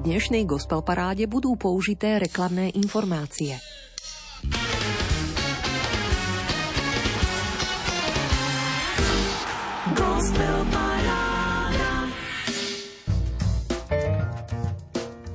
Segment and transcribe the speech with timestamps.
[0.00, 3.60] dnešnej gospel paráde budú použité reklamné informácie.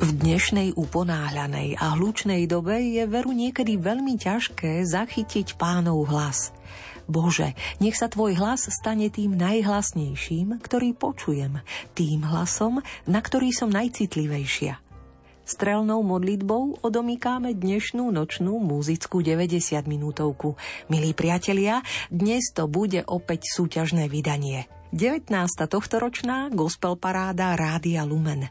[0.01, 6.49] V dnešnej uponáhľanej a hlučnej dobe je veru niekedy veľmi ťažké zachytiť pánov hlas–
[7.05, 11.61] Bože, nech sa Tvoj hlas stane tým najhlasnejším, ktorý počujem,
[11.93, 14.81] tým hlasom, na ktorý som najcitlivejšia.
[15.45, 20.57] Strelnou modlitbou odomýkáme dnešnú nočnú muzickú 90 minútovku.
[20.89, 24.65] Milí priatelia, dnes to bude opäť súťažné vydanie.
[24.95, 25.27] 19.
[25.67, 28.47] tohtoročná gospel paráda Rádia Lumen.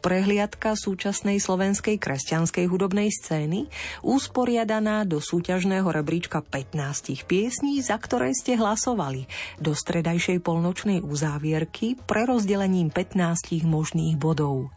[0.00, 3.68] Prehliadka súčasnej slovenskej kresťanskej hudobnej scény,
[4.00, 9.28] usporiadaná do súťažného rebríčka 15 piesní, za ktoré ste hlasovali,
[9.60, 14.72] do stredajšej polnočnej uzávierky prerozdelením 15 možných bodov.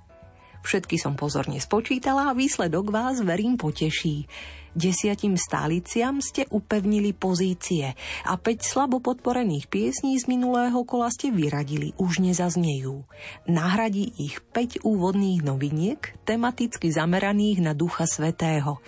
[0.65, 4.25] Všetky som pozorne spočítala a výsledok vás, verím, poteší.
[4.73, 7.93] Desiatim stáliciam ste upevnili pozície
[8.25, 13.05] a 5 slabo podporených piesní z minulého kola ste vyradili, už nezaznejú.
[13.45, 18.81] Nahradí ich 5 úvodných noviniek, tematicky zameraných na Ducha Svetého.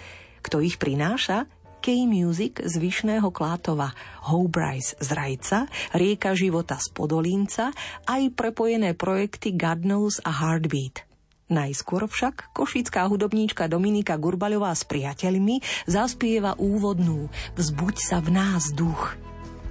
[0.43, 1.47] Kto ich prináša?
[1.79, 3.95] K-Music z Vyšného Klátova,
[4.27, 7.71] Hobrise z Rajca, Rieka života z Podolínca,
[8.03, 11.06] aj prepojené projekty God Knows a Heartbeat.
[11.47, 19.15] Najskôr však košická hudobníčka Dominika Gurbaľová s priateľmi zaspieva úvodnú Vzbuď sa v nás duch.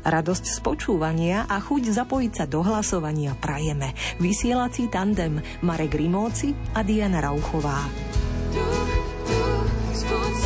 [0.01, 3.93] Radosť z počúvania a chuť zapojiť sa do hlasovania prajeme.
[4.23, 7.85] Vysielací tandem Marek Rimóci a Diana Rauchová.
[8.57, 8.93] Duch,
[9.29, 10.46] duch,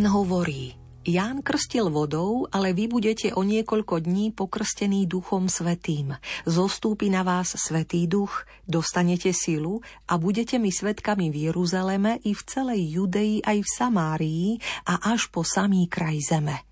[0.00, 6.16] Pán hovorí, Ján krstil vodou, ale vy budete o niekoľko dní pokrstení Duchom Svetým.
[6.48, 12.42] Zostúpi na vás Svetý Duch, dostanete silu a budete mi svetkami v Jeruzaleme i v
[12.48, 14.48] celej Judei aj v Samárii
[14.88, 16.64] a až po samý kraj zeme.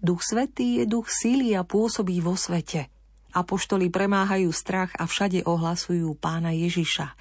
[0.00, 2.88] Duch Svetý je duch síly a pôsobí vo svete.
[3.36, 7.12] Apoštoli premáhajú strach a všade ohlasujú pána Ježiša.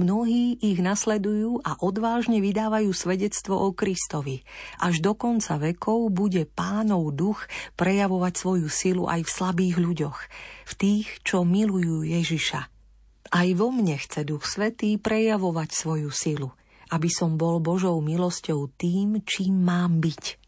[0.00, 4.40] Mnohí ich nasledujú a odvážne vydávajú svedectvo o Kristovi.
[4.80, 7.44] Až do konca vekov bude pánov duch
[7.76, 10.18] prejavovať svoju silu aj v slabých ľuďoch,
[10.64, 12.60] v tých, čo milujú Ježiša.
[13.28, 16.48] Aj vo mne chce Duch Svetý prejavovať svoju silu,
[16.96, 20.40] aby som bol Božou milosťou tým, čím mám byť.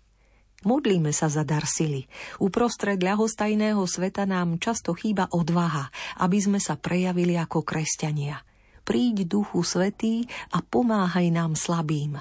[0.64, 2.08] Modlíme sa za dar sily.
[2.40, 5.92] Uprostred ľahostajného sveta nám často chýba odvaha,
[6.24, 8.40] aby sme sa prejavili ako kresťania–
[8.82, 12.20] príď Duchu Svetý a pomáhaj nám slabým.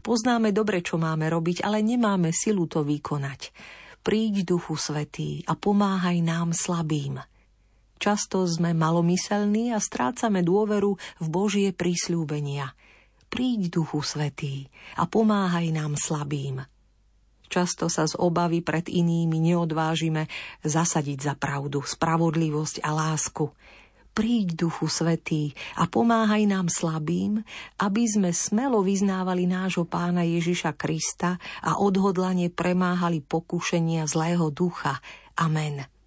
[0.00, 3.52] Poznáme dobre, čo máme robiť, ale nemáme silu to vykonať.
[4.00, 7.20] Príď Duchu Svetý a pomáhaj nám slabým.
[8.00, 12.72] Často sme malomyselní a strácame dôveru v Božie prísľúbenia.
[13.28, 16.64] Príď Duchu Svetý a pomáhaj nám slabým.
[17.52, 20.32] Často sa z obavy pred inými neodvážime
[20.64, 23.52] zasadiť za pravdu, spravodlivosť a lásku
[24.16, 27.44] príď Duchu Svetý a pomáhaj nám slabým,
[27.78, 34.98] aby sme smelo vyznávali nášho pána Ježiša Krista a odhodlane premáhali pokušenia zlého ducha.
[35.38, 35.99] Amen.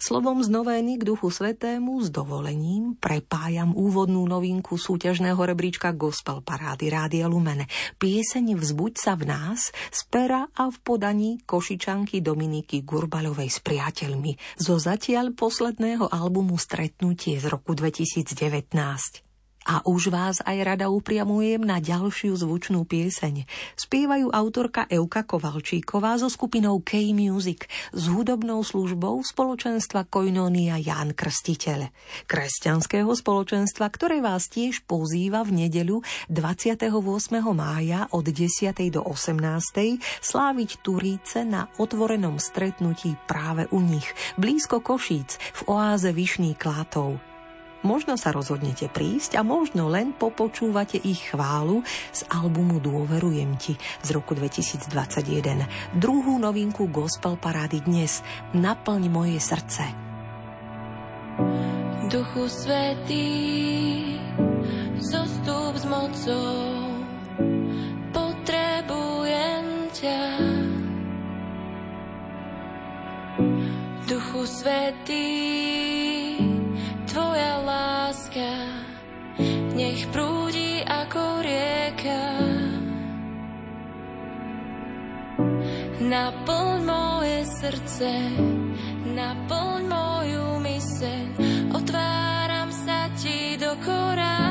[0.00, 6.88] Slovom z novény k Duchu Svetému s dovolením prepájam úvodnú novinku súťažného rebríčka Gospel Parády
[6.88, 7.68] Rádia Lumene.
[8.00, 14.56] Pieseň Vzbuď sa v nás z pera a v podaní košičanky Dominiky Gurbalovej s priateľmi
[14.56, 19.29] zo zatiaľ posledného albumu Stretnutie z roku 2019.
[19.68, 23.44] A už vás aj rada upriamujem na ďalšiu zvučnú pieseň.
[23.76, 31.92] Spievajú autorka Euka Kovalčíková so skupinou K-Music s hudobnou službou spoločenstva Koinonia Ján Krstiteľ.
[32.24, 36.00] Kresťanského spoločenstva, ktoré vás tiež pozýva v nedeľu
[36.32, 36.88] 28.
[37.52, 38.72] mája od 10.
[38.88, 40.00] do 18.
[40.24, 44.08] sláviť Turíce na otvorenom stretnutí práve u nich,
[44.40, 47.29] blízko Košíc, v oáze Vyšný Klátov.
[47.80, 51.80] Možno sa rozhodnete prísť a možno len popočúvate ich chválu
[52.12, 55.96] z albumu Dôverujem ti z roku 2021.
[55.96, 58.20] Druhú novinku Gospel Parády dnes
[58.52, 60.10] Naplň moje srdce.
[62.12, 63.30] Duchu Svetý,
[65.00, 66.58] zostup s mocou,
[68.12, 70.22] potrebujem ťa.
[74.10, 75.30] Duchu Svetý,
[78.40, 78.52] láska
[79.76, 82.24] nech prúdi ako rieka.
[86.00, 88.12] Naplň moje srdce,
[89.14, 91.26] naplň moju myseľ,
[91.76, 94.42] otváram sa ti do korá.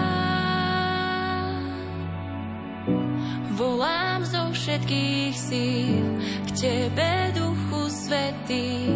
[3.60, 6.06] Volám zo všetkých síl
[6.48, 8.88] k tebe, Duchu Svetý,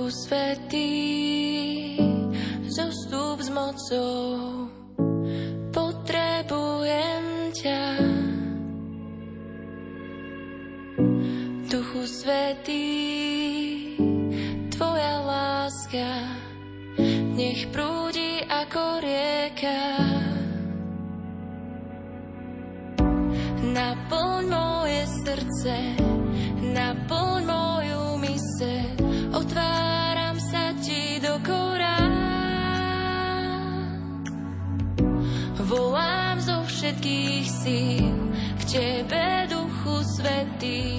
[0.00, 2.00] Duchu Svetý,
[2.72, 4.72] zostup s mocou,
[5.76, 7.84] potrebujem ťa.
[11.68, 12.88] Duchu Svetý,
[14.72, 16.32] Tvoja láska,
[17.36, 20.00] nech prúdi ako rieka.
[23.68, 25.76] Naplň moje srdce,
[26.72, 28.89] naplň moju myseľ,
[36.90, 38.14] všetkých síl
[38.58, 40.98] k tebe, Duchu Svetý,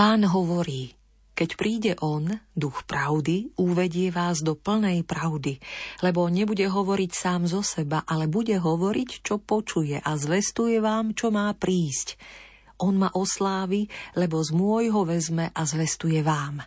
[0.00, 0.96] Pán hovorí,
[1.36, 2.24] keď príde On,
[2.56, 5.60] duch pravdy, uvedie vás do plnej pravdy,
[6.00, 11.28] lebo nebude hovoriť sám zo seba, ale bude hovoriť, čo počuje a zvestuje vám, čo
[11.28, 12.16] má prísť.
[12.80, 16.64] On ma oslávi, lebo z môjho vezme a zvestuje vám.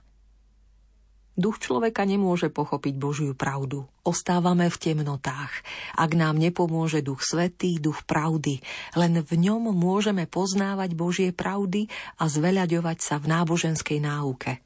[1.33, 3.89] Duch človeka nemôže pochopiť Božiu pravdu.
[4.05, 5.65] Ostávame v temnotách.
[5.97, 8.61] Ak nám nepomôže Duch Svetý, Duch pravdy,
[8.93, 11.89] len v ňom môžeme poznávať Božie pravdy
[12.21, 14.61] a zveľaďovať sa v náboženskej náuke.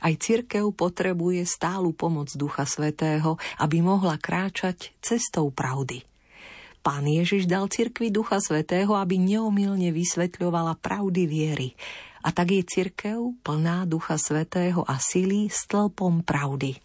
[0.00, 6.02] Aj cirkev potrebuje stálu pomoc Ducha Svetého, aby mohla kráčať cestou pravdy.
[6.82, 11.78] Pán Ježiš dal cirkvi Ducha Svetého, aby neomilne vysvetľovala pravdy viery
[12.20, 16.76] a tak je cirkev plná Ducha Svetého a sily stĺpom pravdy.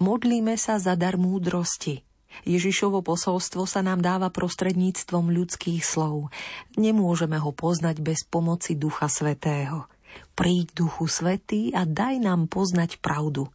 [0.00, 2.00] Modlíme sa za dar múdrosti.
[2.48, 6.32] Ježišovo posolstvo sa nám dáva prostredníctvom ľudských slov.
[6.80, 9.84] Nemôžeme ho poznať bez pomoci Ducha Svetého.
[10.32, 13.52] Príď Duchu Svetý a daj nám poznať pravdu.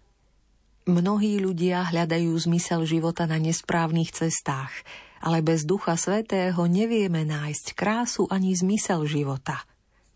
[0.85, 4.85] Mnohí ľudia hľadajú zmysel života na nesprávnych cestách,
[5.17, 9.65] ale bez Ducha Svetého nevieme nájsť krásu ani zmysel života–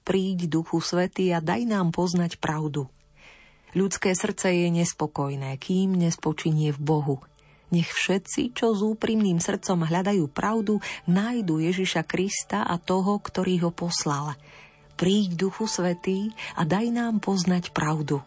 [0.09, 2.89] príď Duchu Svetý a daj nám poznať pravdu.
[3.77, 7.15] Ľudské srdce je nespokojné, kým nespočinie v Bohu.
[7.69, 13.69] Nech všetci, čo s úprimným srdcom hľadajú pravdu, nájdu Ježiša Krista a toho, ktorý ho
[13.69, 14.33] poslal.
[14.97, 18.25] Príď Duchu Svetý a daj nám poznať pravdu.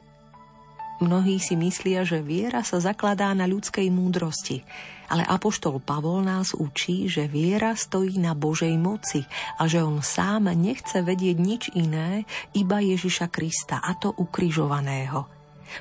[1.02, 4.62] Mnohí si myslia, že viera sa zakladá na ľudskej múdrosti,
[5.10, 9.26] ale Apoštol Pavol nás učí, že viera stojí na Božej moci
[9.58, 12.22] a že on sám nechce vedieť nič iné,
[12.54, 15.26] iba Ježiša Krista, a to ukrižovaného.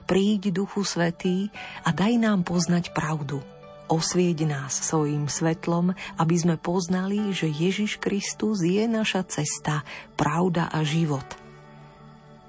[0.10, 1.54] Príď Duchu Svetý
[1.86, 3.46] a daj nám poznať pravdu.
[3.94, 9.86] Osvieť nás svojim svetlom, aby sme poznali, že Ježiš Kristus je naša cesta,
[10.18, 11.30] pravda a život–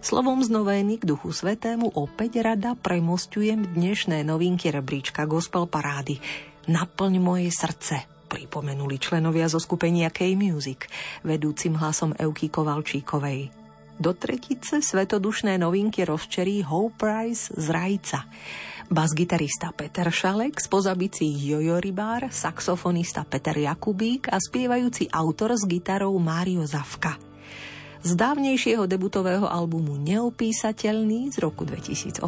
[0.02, 6.18] Slovom z novény k Duchu Svetému opäť rada premostujem dnešné novinky rebríčka Gospel Parády.
[6.66, 10.90] Naplň moje srdce, pripomenuli členovia zo skupenia K-Music,
[11.22, 13.54] vedúcim hlasom Euky Kovalčíkovej.
[13.94, 18.26] Do tretice svetodušné novinky rozčerí Hope Price z Rajca.
[18.90, 26.66] Bas-gitarista Peter Šalek, spozabicí Jojo Rybár, saxofonista Peter Jakubík a spievajúci autor s gitarou Mário
[26.66, 27.31] Zavka
[28.02, 32.22] z dávnejšieho debutového albumu Neopísateľný z roku 2018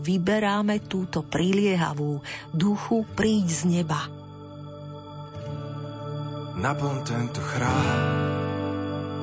[0.00, 4.08] vyberáme túto priliehavú Duchu príď z neba.
[6.56, 8.00] Naplň tento chrám,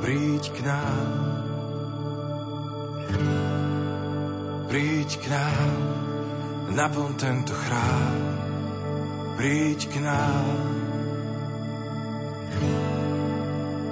[0.05, 1.33] príď k nám.
[4.73, 5.73] príď k nám,
[6.73, 8.17] naplň tento chrám,
[9.37, 10.57] príď k nám,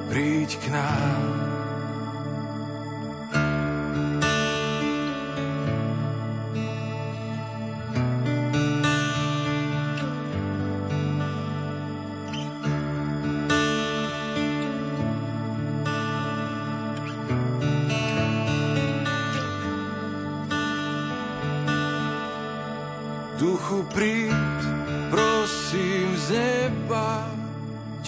[0.10, 1.51] príď k nám.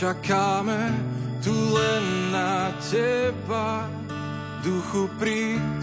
[0.03, 0.91] Čakáme
[1.39, 3.87] tu len na teba.
[4.59, 5.79] Duchu príď,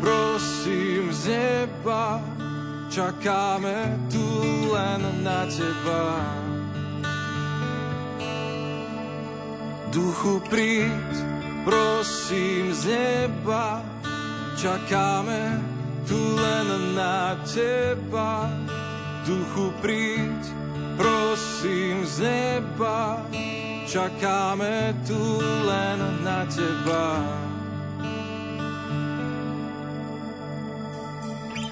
[0.00, 2.16] prosím z neba,
[2.88, 4.24] čakáme tu
[4.72, 6.16] len na teba.
[9.92, 11.12] Duchu príď,
[11.68, 13.84] prosím z neba,
[14.56, 15.60] čakáme
[16.08, 18.48] tu len na teba.
[19.28, 20.67] Duchu príď,
[20.98, 23.22] prosím z neba,
[23.86, 27.22] čakáme tu len na teba.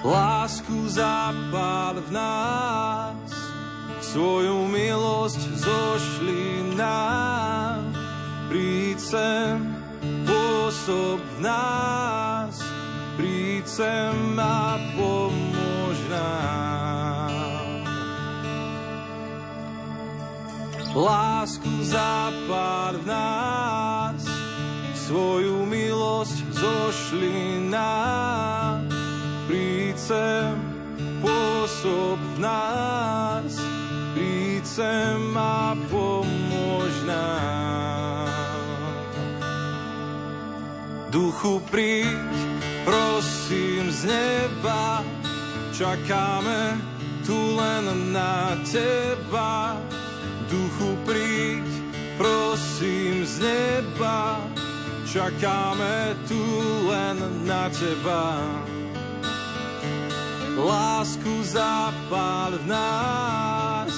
[0.07, 3.27] Lásku zápal v nás,
[3.99, 7.91] svoju milosť zošli nám.
[8.47, 9.55] Príď sem,
[10.23, 12.55] pôsob v nás,
[13.19, 14.26] príď sem
[20.97, 24.21] lásku západ v nás,
[24.97, 28.81] svoju milosť zošli nám.
[29.45, 30.51] Príď sem,
[31.21, 33.61] pôsob v nás,
[34.17, 38.33] príď sem a pomôž nám.
[41.13, 42.33] Duchu príď,
[42.83, 45.05] prosím z neba,
[45.71, 46.75] čakáme
[47.23, 49.77] tu len na teba
[50.47, 51.67] Duchu príď,
[52.15, 54.39] prosím z neba,
[55.03, 56.39] čakáme tu
[56.87, 58.39] len na teba.
[60.55, 63.91] Lásku zapál v nás,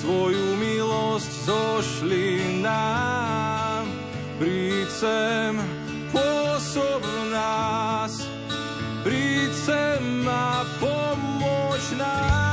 [0.00, 3.84] svoju milosť zošli nám.
[4.40, 5.52] Príď sem,
[6.08, 8.24] pôsob nás,
[9.04, 12.45] príď sem a pomôž nám.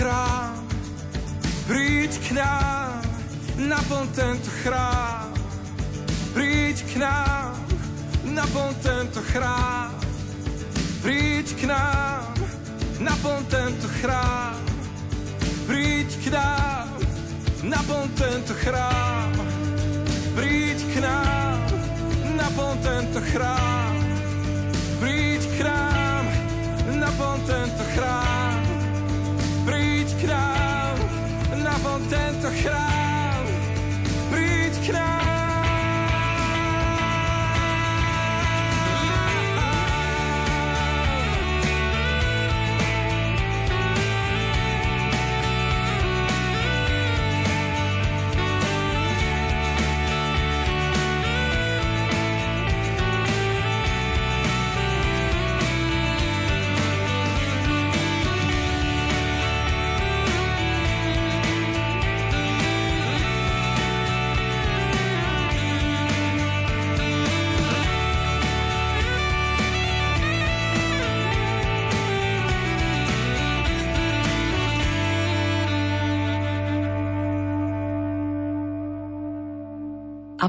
[0.00, 0.56] chrám,
[1.68, 3.04] príď k nám,
[3.68, 5.28] naplň tento chrám,
[6.32, 7.52] príď k nám,
[8.24, 9.92] naplň tento chrám,
[11.04, 12.32] príď k nám,
[12.96, 14.56] naplň tento chrám,
[15.68, 16.88] príď k nám,
[17.60, 19.32] naplň tento chrám,
[20.32, 21.60] príď k nám,
[22.40, 23.92] naplň tento chrám,
[24.96, 26.24] príď k nám,
[26.88, 28.39] naplň tento chrám.
[32.10, 33.46] Tento chrám,
[34.30, 35.19] príď k nám.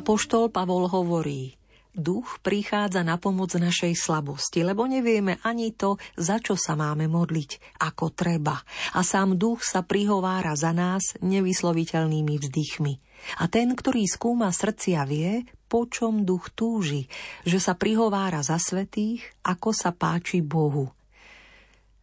[0.02, 1.54] Apoštol Pavol hovorí,
[1.94, 7.78] Duch prichádza na pomoc našej slabosti, lebo nevieme ani to, za čo sa máme modliť,
[7.86, 8.58] ako treba.
[8.98, 12.94] A sám duch sa prihovára za nás nevysloviteľnými vzdychmi.
[13.38, 17.06] A ten, ktorý skúma srdcia, vie, po čom duch túži,
[17.46, 20.90] že sa prihovára za svetých, ako sa páči Bohu.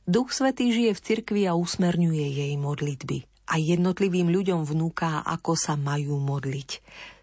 [0.07, 3.27] Duch Svetý žije v cirkvi a usmerňuje jej modlitby.
[3.51, 6.71] A jednotlivým ľuďom vnúká, ako sa majú modliť.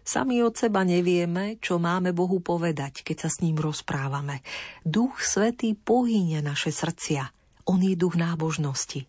[0.06, 4.38] Sami od seba nevieme, čo máme Bohu povedať, keď sa s ním rozprávame.
[4.86, 7.26] Duch Svetý pohýňa naše srdcia.
[7.66, 9.02] On je duch nábožnosti.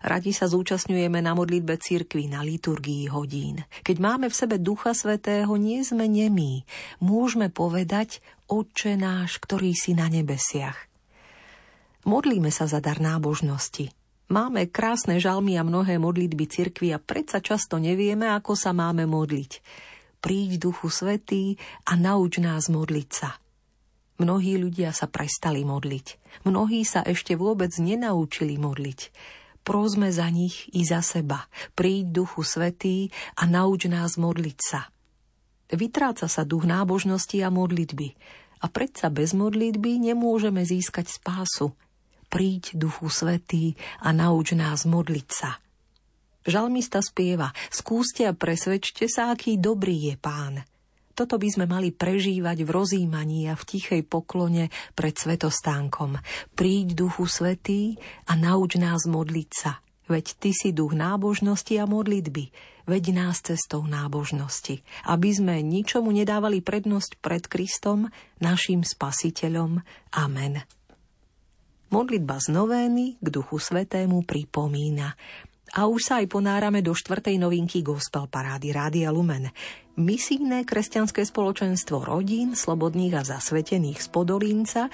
[0.00, 3.68] Radi sa zúčastňujeme na modlitbe cirkvi, na liturgii hodín.
[3.84, 6.64] Keď máme v sebe Ducha Svetého, nie sme nemí.
[7.04, 10.88] Môžeme povedať, Otče náš, ktorý si na nebesiach.
[12.08, 13.92] Modlíme sa za dar nábožnosti.
[14.32, 19.60] Máme krásne žalmy a mnohé modlitby cirkvi a predsa často nevieme, ako sa máme modliť
[20.22, 23.42] príď Duchu Svetý a nauč nás modliť sa.
[24.22, 26.38] Mnohí ľudia sa prestali modliť.
[26.46, 29.00] Mnohí sa ešte vôbec nenaučili modliť.
[29.66, 31.50] Prosme za nich i za seba.
[31.74, 34.86] Príď Duchu Svetý a nauč nás modliť sa.
[35.74, 38.14] Vytráca sa duch nábožnosti a modlitby.
[38.62, 41.74] A predsa bez modlitby nemôžeme získať spásu.
[42.30, 45.58] Príď Duchu Svetý a nauč nás modliť sa.
[46.42, 50.66] Žalmista spieva, skúste a presvedčte sa, aký dobrý je pán.
[51.12, 56.16] Toto by sme mali prežívať v rozímaní a v tichej poklone pred svetostánkom.
[56.56, 59.84] Príď duchu svetý a nauč nás modliť sa.
[60.08, 62.50] Veď ty si duch nábožnosti a modlitby.
[62.88, 64.82] Veď nás cestou nábožnosti.
[65.06, 68.10] Aby sme ničomu nedávali prednosť pred Kristom,
[68.42, 69.78] našim spasiteľom.
[70.16, 70.64] Amen.
[71.92, 75.12] Modlitba z novény k Duchu Svetému pripomína.
[75.72, 79.48] A už sa aj ponárame do štvrtej novinky Gospel Parády Rádia Lumen.
[79.96, 84.92] Misijné kresťanské spoločenstvo rodín, slobodných a zasvetených z Podolínca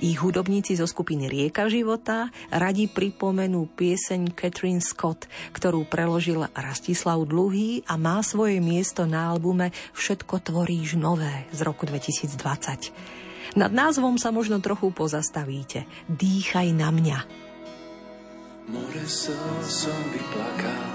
[0.00, 7.84] ich hudobníci zo skupiny Rieka života radi pripomenú pieseň Catherine Scott, ktorú preložil Rastislav Dluhý
[7.84, 13.58] a má svoje miesto na albume Všetko tvoríš nové z roku 2020.
[13.60, 15.84] Nad názvom sa možno trochu pozastavíte.
[16.08, 17.49] Dýchaj na mňa.
[18.70, 19.02] More
[19.66, 20.86] som vyplakal,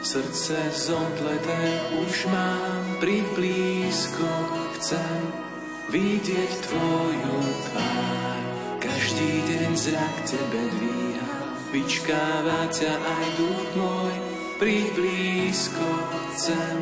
[0.00, 1.64] srdce zomdleté
[2.00, 4.32] už mám, pri blízko
[4.80, 5.20] chcem
[5.92, 7.36] vidieť tvoju
[7.68, 8.40] tvár.
[8.80, 11.36] Každý deň zrak tebe dvíha,
[11.76, 14.14] vyčkáva ťa aj duch môj,
[14.56, 15.88] pri blízko
[16.32, 16.76] chcem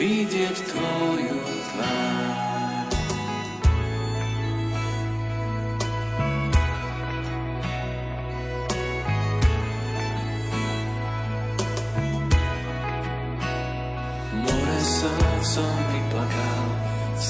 [0.00, 1.36] vidieť tvoju
[1.76, 2.35] tvár.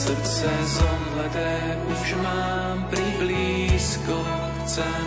[0.06, 4.18] Srdce zomleté už mám priblízko,
[4.62, 5.04] chcem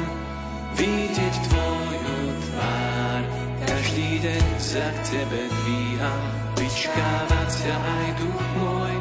[0.75, 3.21] vidieť tvoju tvár.
[3.63, 6.23] Každý deň za tebe dvíham,
[6.59, 8.93] vyčkávať ťa aj duch môj,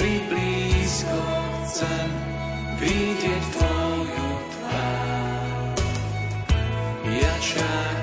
[0.00, 1.20] priblízko
[1.64, 2.08] chcem
[2.80, 5.76] vidieť tvoju tvár.
[7.12, 8.01] Ja čakám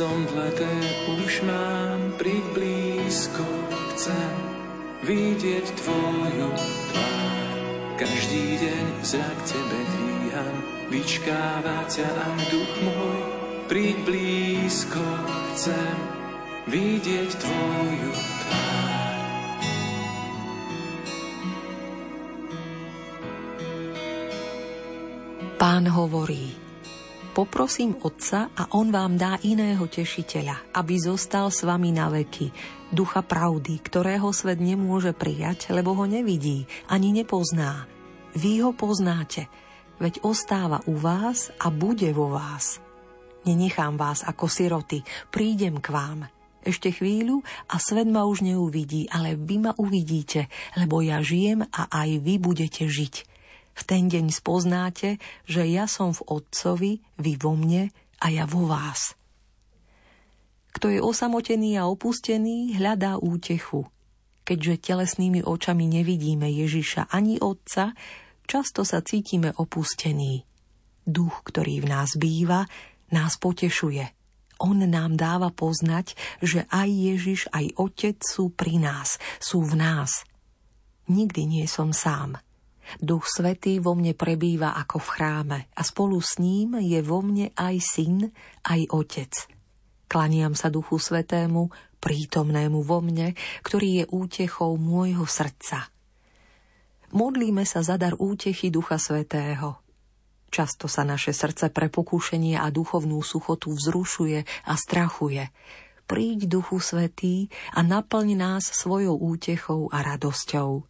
[0.00, 0.74] srdce zomdleté
[1.20, 3.44] už mám pri blízko
[3.92, 4.32] chcem
[5.04, 7.48] vidieť tvoju tvár.
[8.00, 10.56] Každý deň zrak tebe dvíham,
[10.88, 13.20] vyčkáva ťa aj duch môj.
[13.68, 15.04] Príď blízko
[15.52, 15.96] chcem
[16.64, 18.12] vidieť tvoju.
[25.60, 26.69] Pán hovorí,
[27.40, 32.52] Poprosím Otca a On vám dá iného tešiteľa, aby zostal s vami na veky,
[32.92, 37.88] ducha pravdy, ktorého svet nemôže prijať, lebo ho nevidí, ani nepozná.
[38.36, 39.48] Vy ho poznáte,
[39.96, 42.76] veď ostáva u vás a bude vo vás.
[43.48, 45.00] Nenechám vás ako siroty,
[45.32, 46.28] prídem k vám.
[46.60, 47.40] Ešte chvíľu
[47.72, 52.36] a svet ma už neuvidí, ale vy ma uvidíte, lebo ja žijem a aj vy
[52.36, 53.29] budete žiť.
[53.74, 57.88] V ten deň spoznáte, že ja som v Otcovi, vy vo mne
[58.20, 59.14] a ja vo vás.
[60.70, 63.90] Kto je osamotený a opustený, hľadá útechu.
[64.46, 67.94] Keďže telesnými očami nevidíme Ježiša ani Otca,
[68.46, 70.46] často sa cítime opustení.
[71.06, 72.66] Duch, ktorý v nás býva,
[73.10, 74.06] nás potešuje.
[74.60, 80.22] On nám dáva poznať, že aj Ježiš, aj Otec sú pri nás, sú v nás.
[81.08, 82.38] Nikdy nie som sám.
[82.98, 87.54] Duch Svetý vo mne prebýva ako v chráme a spolu s ním je vo mne
[87.54, 88.26] aj syn,
[88.66, 89.32] aj otec.
[90.10, 91.70] Klaniam sa Duchu Svetému,
[92.02, 95.86] prítomnému vo mne, ktorý je útechou môjho srdca.
[97.14, 99.78] Modlíme sa za dar útechy Ducha Svetého.
[100.50, 105.46] Často sa naše srdce pre pokúšenie a duchovnú suchotu vzrušuje a strachuje.
[106.10, 110.89] Príď Duchu Svetý a naplň nás svojou útechou a radosťou.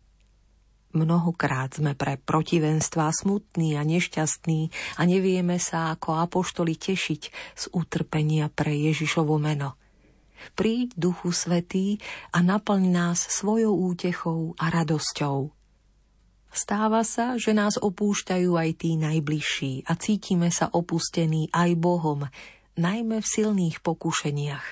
[0.90, 7.22] Mnohokrát sme pre protivenstva smutní a nešťastní a nevieme sa ako apoštoli tešiť
[7.54, 9.78] z utrpenia pre Ježišovo meno.
[10.58, 12.02] Príď, Duchu Svetý,
[12.34, 15.54] a naplň nás svojou útechou a radosťou.
[16.50, 22.26] Stáva sa, že nás opúšťajú aj tí najbližší a cítime sa opustení aj Bohom,
[22.74, 24.66] najmä v silných pokušeniach.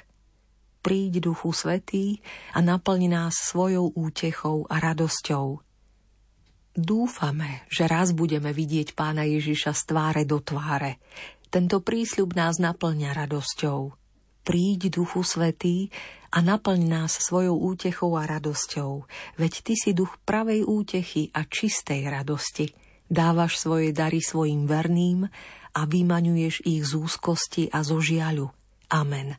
[0.82, 2.18] Príď, Duchu Svetý,
[2.50, 5.67] a naplň nás svojou útechou a radosťou.
[6.78, 11.02] Dúfame, že raz budeme vidieť pána Ježiša z tváre do tváre.
[11.50, 13.98] Tento prísľub nás naplňa radosťou.
[14.46, 15.90] Príď, Duchu Svetý,
[16.30, 19.10] a naplň nás svojou útechou a radosťou,
[19.42, 22.70] veď Ty si duch pravej útechy a čistej radosti.
[23.10, 25.26] Dávaš svoje dary svojim verným
[25.74, 28.54] a vymaňuješ ich z úzkosti a zo žiaľu.
[28.92, 29.34] Amen.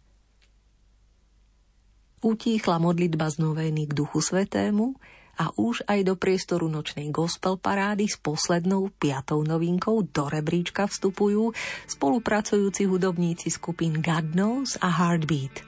[2.20, 5.00] Utíchla modlitba z novény k Duchu Svetému
[5.40, 11.56] a už aj do priestoru nočnej gospel parády s poslednou piatou novinkou do rebríčka vstupujú
[11.88, 15.64] spolupracujúci hudobníci skupín God Knows a Heartbeat.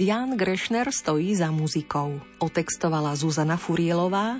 [0.00, 2.22] Jan Grešner stojí za muzikou.
[2.38, 4.38] Otextovala Zuzana Furielová,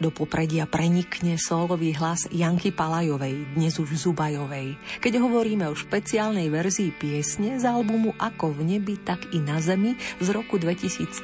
[0.00, 4.80] do popredia prenikne solový hlas Janky Palajovej, dnes už Zubajovej.
[5.04, 10.00] Keď hovoríme o špeciálnej verzii piesne z albumu Ako v nebi, tak i na zemi
[10.16, 11.20] z roku 2013.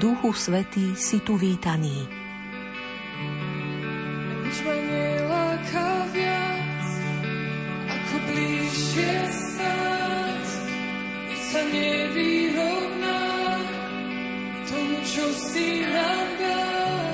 [0.00, 2.08] Duchu Svetý si tu vítaný.
[4.48, 6.88] Už ma neláka viac,
[7.92, 10.48] ako bližšie stáť,
[11.52, 13.20] sa nevyrovná
[14.64, 17.13] tomu, čo si nám dal.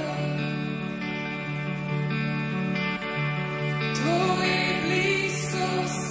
[4.00, 4.50] Tvoj
[4.82, 6.09] blízkosti.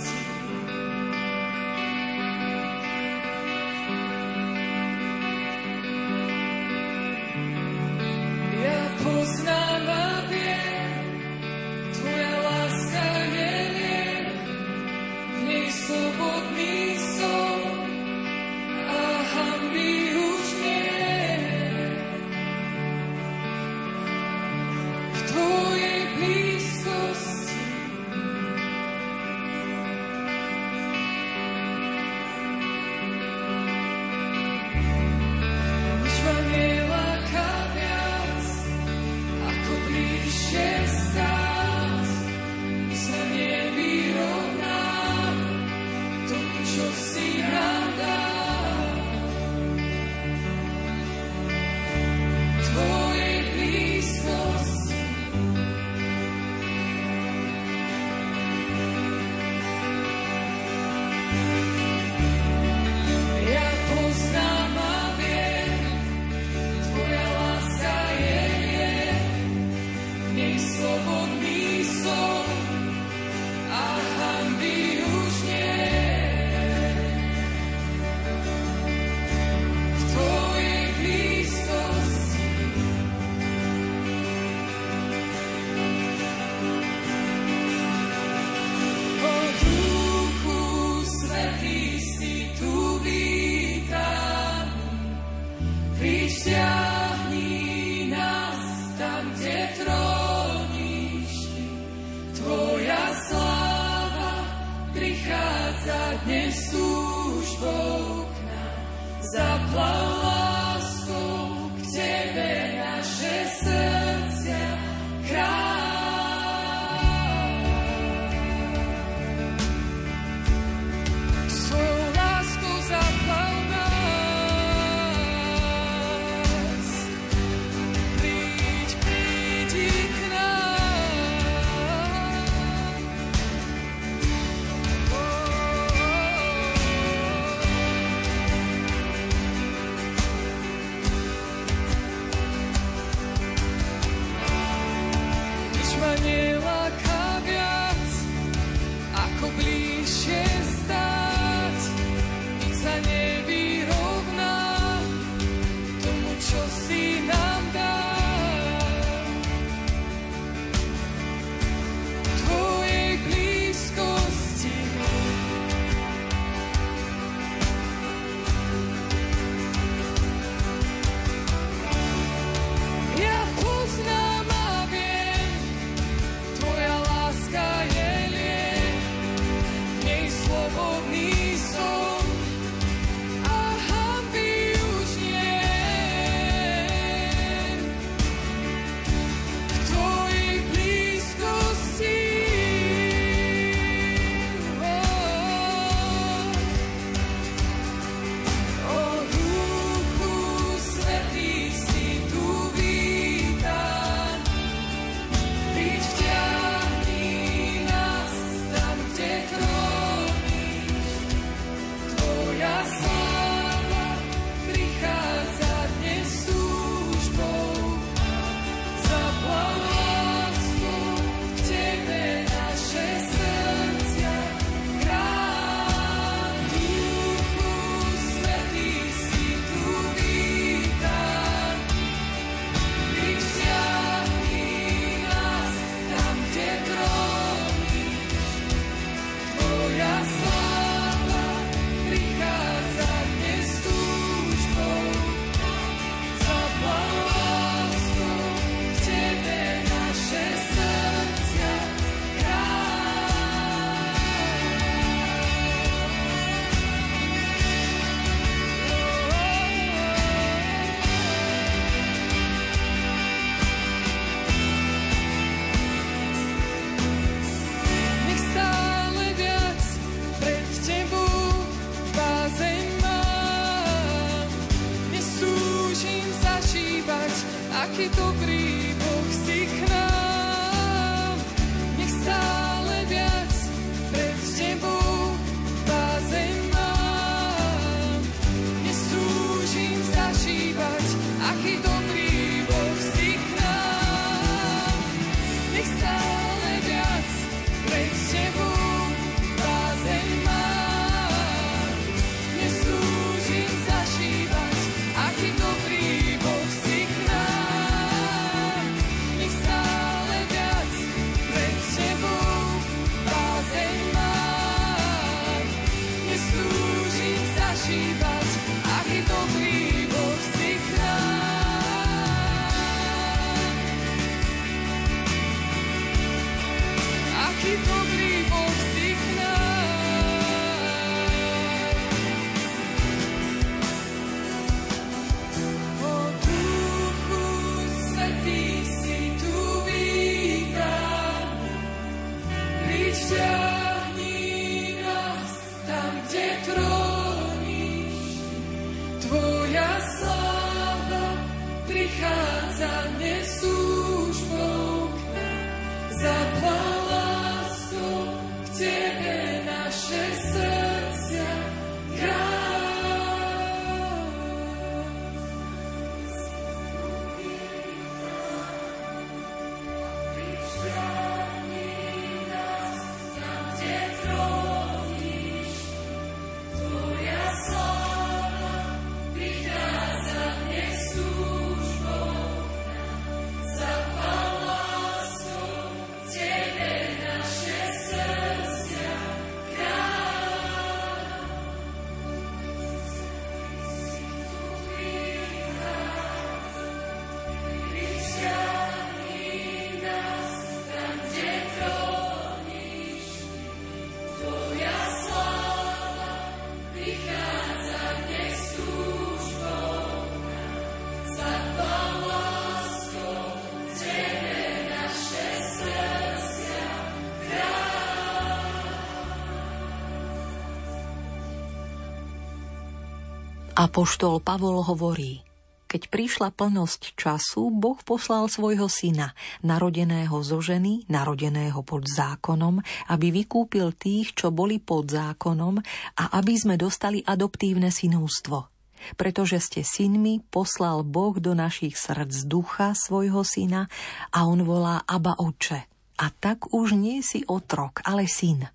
[423.80, 425.40] Apoštol Pavol hovorí,
[425.88, 429.32] keď prišla plnosť času, Boh poslal svojho syna,
[429.64, 435.80] narodeného zo ženy, narodeného pod zákonom, aby vykúpil tých, čo boli pod zákonom
[436.20, 438.68] a aby sme dostali adoptívne synústvo.
[439.16, 443.88] Pretože ste synmi, poslal Boh do našich srdc ducha svojho syna
[444.36, 445.88] a on volá Aba Oče.
[446.20, 448.68] A tak už nie si otrok, ale syn.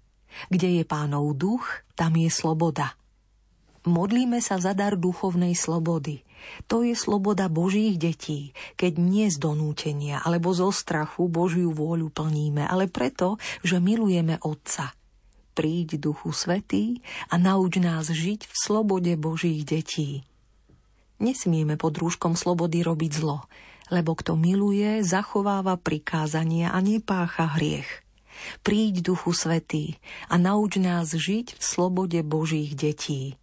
[0.48, 2.96] Kde je pánov duch, tam je sloboda.
[3.84, 6.24] Modlíme sa za dar duchovnej slobody.
[6.72, 12.64] To je sloboda Božích detí, keď nie z donútenia alebo zo strachu Božiu vôľu plníme,
[12.64, 14.96] ale preto, že milujeme Otca.
[15.52, 20.24] Príď Duchu Svetý a nauč nás žiť v slobode Božích detí.
[21.20, 23.46] Nesmieme pod rúškom slobody robiť zlo,
[23.92, 28.02] lebo kto miluje, zachováva prikázania a nepácha hriech.
[28.66, 30.00] Príď Duchu Svetý
[30.32, 33.38] a nauč nás žiť v slobode Božích detí.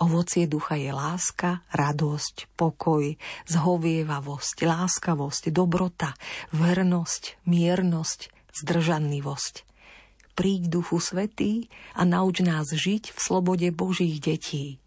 [0.00, 6.16] Ovocie ducha je láska, radosť, pokoj, zhovievavosť, láskavosť, dobrota,
[6.56, 8.32] vernosť, miernosť,
[8.64, 9.68] zdržanlivosť.
[10.32, 14.80] Príď Duchu Svetý a nauč nás žiť v slobode Božích detí.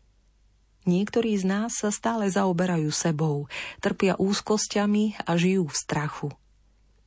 [0.90, 3.46] Niektorí z nás sa stále zaoberajú sebou,
[3.86, 6.30] trpia úzkosťami a žijú v strachu.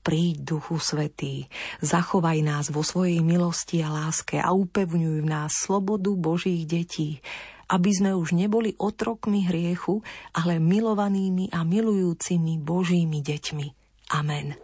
[0.07, 1.51] Príď, Duchu Svetý,
[1.83, 7.19] zachovaj nás vo svojej milosti a láske a upevňuj v nás slobodu Božích detí,
[7.67, 10.03] aby sme už neboli otrokmi hriechu,
[10.35, 13.67] ale milovanými a milujúcimi Božími deťmi.
[14.15, 14.55] Amen.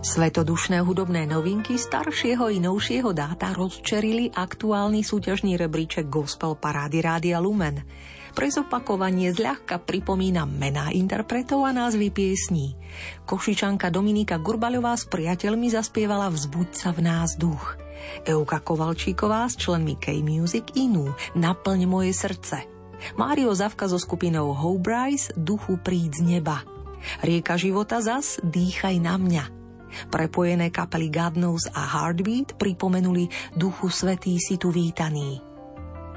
[0.00, 7.84] Svetodušné hudobné novinky staršieho i novšieho dáta rozčerili aktuálny súťažný rebríček Gospel Parády Rádia Lumen.
[8.32, 12.80] Pre zopakovanie zľahka pripomína mená interpretov a názvy piesní.
[13.28, 17.76] Košičanka Dominika Gurbaľová s priateľmi zaspievala Vzbuď sa v nás duch.
[18.24, 22.64] Euka Kovalčíková s členmi K-Music inú Naplň moje srdce.
[23.16, 26.62] Mário Zavka so skupinou Hobrise Duchu príď z neba.
[27.24, 29.44] Rieka života zas Dýchaj na mňa.
[30.12, 33.26] Prepojené kapely Godnose a Heartbeat pripomenuli
[33.56, 35.49] Duchu Svetý si tu vítaný.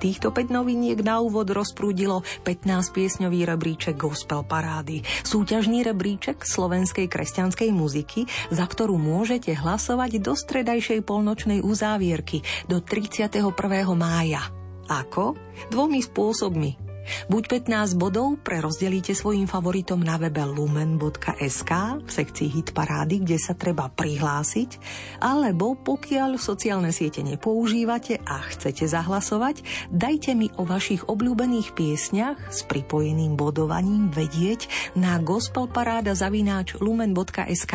[0.04, 7.72] Týchto 5 noviniek na úvod rozprúdilo 15 piesňový rebríček Gospel Parády, súťažný rebríček slovenskej kresťanskej
[7.72, 13.48] muziky, za ktorú môžete hlasovať do stredajšej polnočnej uzávierky do 31.
[13.96, 14.44] mája.
[14.92, 15.40] Ako?
[15.72, 16.93] Dvomi spôsobmi.
[17.28, 21.72] Buď 15 bodov prerozdelíte svojim favoritom na webe lumen.sk
[22.04, 24.78] v sekcii Hit parády, kde sa treba prihlásiť,
[25.24, 32.66] alebo pokiaľ sociálne siete nepoužívate a chcete zahlasovať, dajte mi o vašich obľúbených piesňach s
[32.68, 37.74] pripojeným bodovaním vedieť na gospelparáda zavináč lumen.sk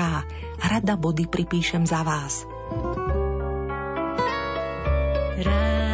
[0.58, 2.44] rada body pripíšem za vás.
[5.38, 5.87] Rád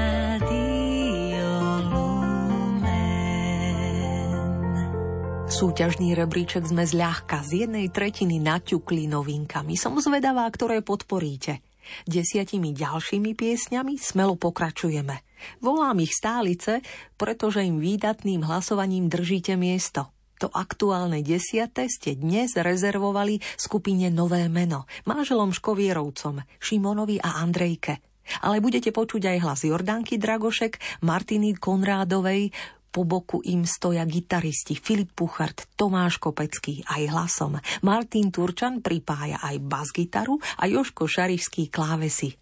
[5.45, 9.77] Súťažný rebríček sme zľahka z jednej tretiny naťukli novinkami.
[9.77, 11.61] Som zvedavá, ktoré podporíte.
[12.09, 15.21] Desiatimi ďalšími piesňami smelo pokračujeme.
[15.61, 16.81] Volám ich stálice,
[17.21, 20.09] pretože im výdatným hlasovaním držíte miesto.
[20.41, 28.01] To aktuálne desiate ste dnes rezervovali skupine Nové meno, máželom Škovierovcom, Šimonovi a Andrejke.
[28.41, 32.49] Ale budete počuť aj hlas Jordánky Dragošek, Martiny Konrádovej,
[32.95, 37.59] po boku im stoja gitaristi Filip Puchart, Tomáš Kopecký aj hlasom.
[37.83, 42.39] Martin Turčan pripája aj bas-gitaru a Joško Šarišský klávesy.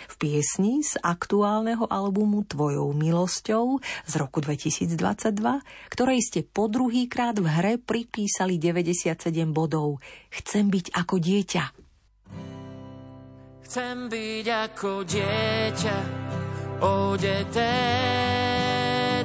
[0.00, 5.36] V piesni z aktuálneho albumu Tvojou milosťou z roku 2022,
[5.92, 9.20] ktorej ste po druhýkrát v hre pripísali 97
[9.52, 10.00] bodov.
[10.32, 11.64] Chcem byť ako dieťa.
[13.68, 15.96] Chcem byť ako dieťa,
[16.80, 18.39] odeté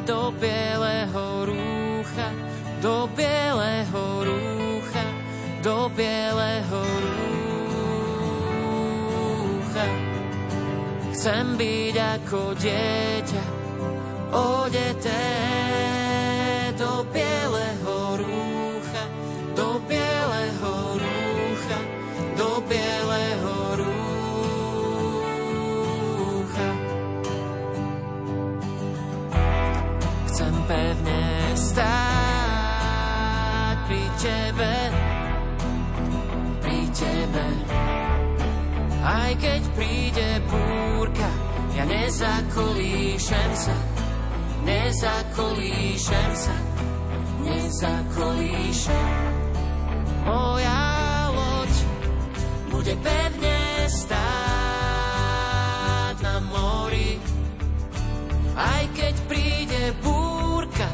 [0.06, 2.30] do bieleho rúcha,
[2.82, 5.06] do bieleho rúcha,
[5.66, 6.82] do bieleho
[9.66, 9.86] rúcha.
[11.10, 13.44] Chcem byť ako dieťa,
[14.30, 15.26] odeté
[16.78, 17.35] do bieleho
[34.56, 34.76] tebe,
[36.64, 37.46] pri tebe.
[39.04, 41.30] Aj keď príde búrka,
[41.76, 43.76] ja nezakolíšem sa,
[44.64, 46.56] nezakolíšem sa,
[47.44, 49.08] nezakolíšem.
[50.24, 51.74] Moja loď
[52.72, 53.60] bude pevne
[53.92, 54.16] stáť
[56.24, 57.20] na mori,
[58.56, 60.88] aj keď príde búrka,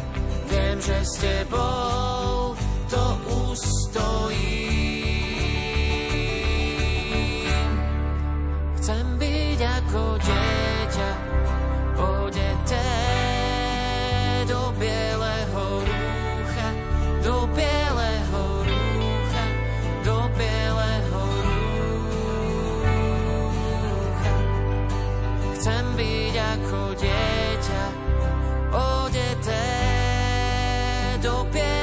[0.50, 2.58] viem, že s tebou
[2.92, 5.12] to už stojím.
[8.80, 11.10] Chcem byť ako dieťa,
[12.00, 12.92] odeté
[14.50, 16.70] do bieleho rúcha,
[17.22, 19.46] do bieleho rúcha,
[20.02, 21.94] do bieleho rúcha.
[25.60, 26.34] Chcem byť
[31.22, 31.81] do bieleho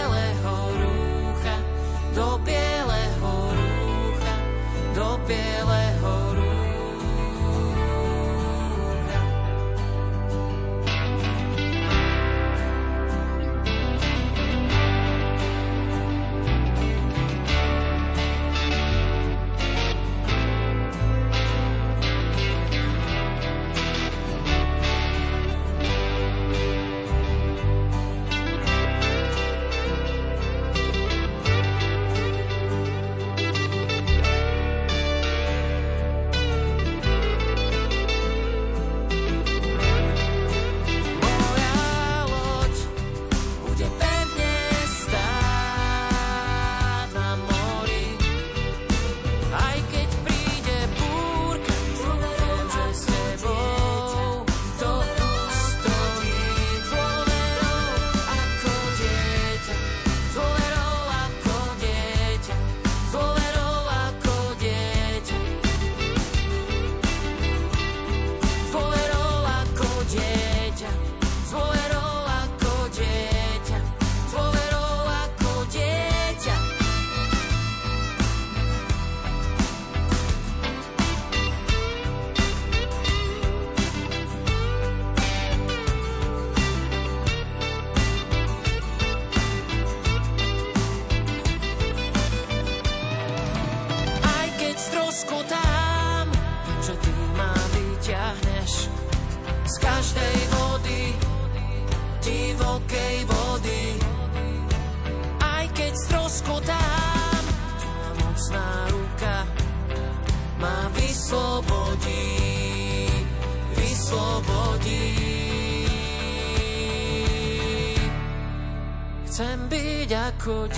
[120.48, 120.77] could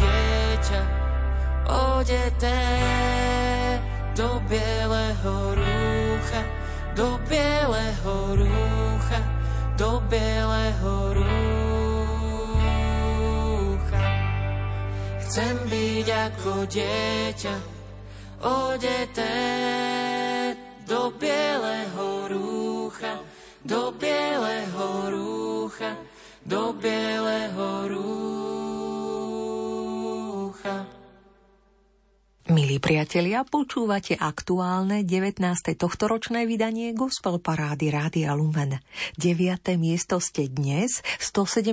[33.47, 35.41] počúvate aktuálne 19.
[35.77, 38.81] tohtoročné vydanie Gospel Parády Rádia Lumen.
[39.17, 39.81] 9.
[39.81, 41.73] miesto ste dnes 117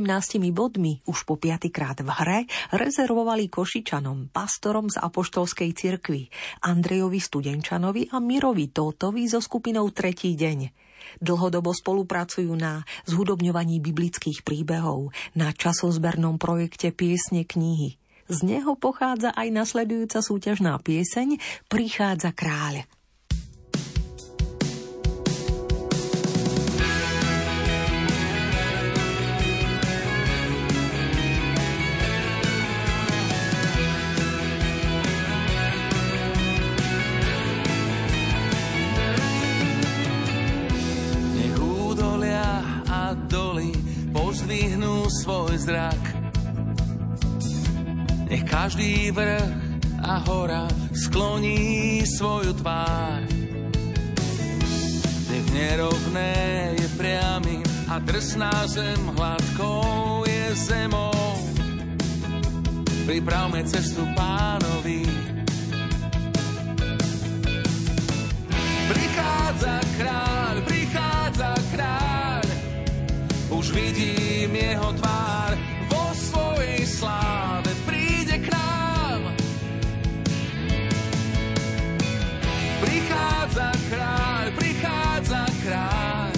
[0.55, 2.39] bodmi už po piatýkrát v hre
[2.71, 6.31] rezervovali Košičanom, pastorom z Apoštolskej cirkvi,
[6.63, 10.71] Andrejovi Studenčanovi a Mirovi Tótovi so skupinou Tretí deň.
[11.19, 17.95] Dlhodobo spolupracujú na zhudobňovaní biblických príbehov, na časozbernom projekte Piesne knihy–
[18.27, 21.39] z neho pochádza aj nasledujúca súťažná pieseň
[21.71, 22.87] Prichádza kráľ.
[45.27, 46.16] svoj zrak
[48.29, 49.51] nech každý vrch
[50.03, 53.23] a hora skloní svoju tvár.
[55.27, 56.35] Nech nerovné
[56.79, 61.15] je priamy a drsná zem hladkou je zemou.
[63.07, 65.07] Pripravme cestu pánovi.
[68.87, 72.45] Prichádza kráľ, prichádza kráľ,
[73.51, 75.51] už vidím jeho tvár
[75.91, 77.46] vo svojej sláve.
[83.89, 86.33] Kráľ, prichádza kráľ,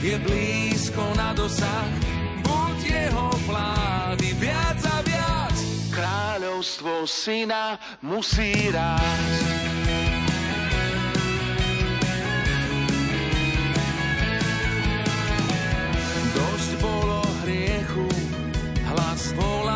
[0.00, 1.92] je blízko na dosah,
[2.40, 5.56] buď jeho vlády viac a viac.
[5.92, 9.48] Kráľovstvo syna musí rásť.
[16.32, 18.08] Dosť bolo hriechu,
[18.88, 19.69] hlas volajúci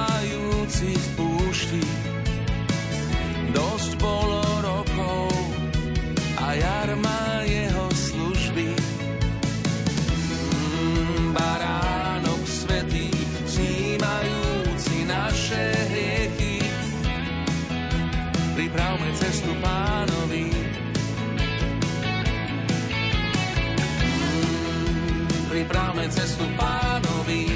[26.10, 27.53] cestu pánovi.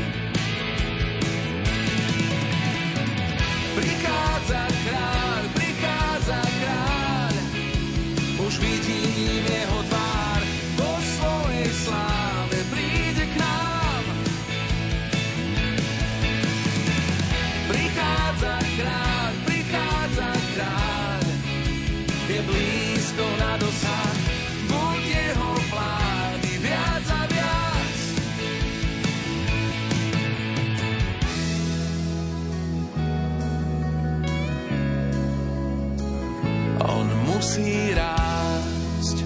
[37.39, 39.19] Musí rásť.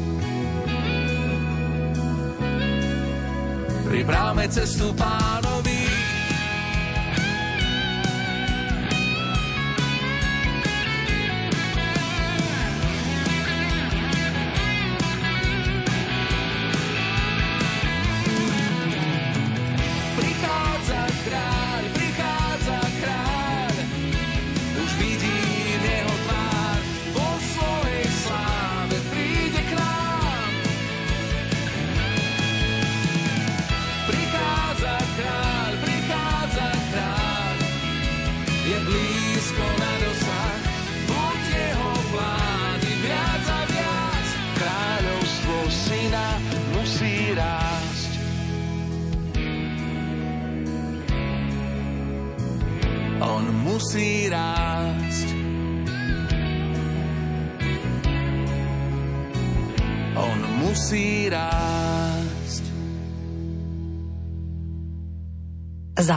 [3.88, 5.51] Pripravme cestu pánovi.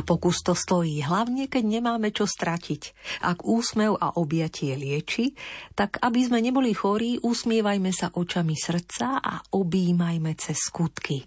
[0.06, 2.94] Pokus to stojí, hlavne keď nemáme čo stratiť.
[3.26, 5.34] Ak úsmev a objatie lieči,
[5.74, 11.26] tak aby sme neboli chorí, usmievajme sa očami srdca a objímajme cez skutky.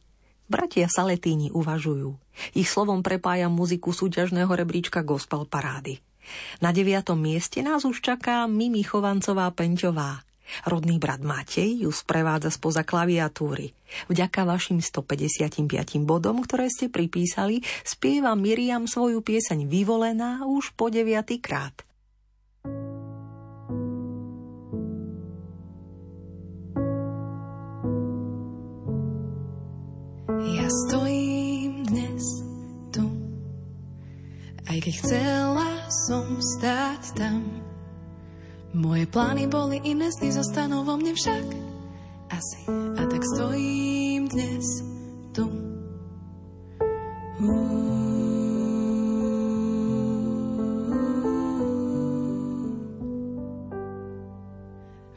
[0.48, 2.16] Bratia Saletíni uvažujú.
[2.56, 6.00] Ich slovom prepája muziku súťažného rebríčka Gospel Parády.
[6.62, 10.27] Na deviatom mieste nás už čaká Mimi Chovancová Penťová.
[10.64, 13.72] Rodný brat Matej ju sprevádza spoza klaviatúry.
[14.08, 21.40] Vďaka vašim 155 bodom, ktoré ste pripísali, spieva Miriam svoju pieseň Vyvolená už po deviatý
[21.40, 21.84] krát.
[30.38, 32.24] Ja stojím dnes
[32.92, 33.04] tu,
[34.68, 35.70] aj keď chcela
[36.08, 37.67] som stáť tam.
[38.78, 41.46] Moje plány boli iné, sny zostanú vo mne však
[42.30, 42.62] asi.
[42.94, 44.66] A tak stojím dnes
[45.34, 45.50] tu.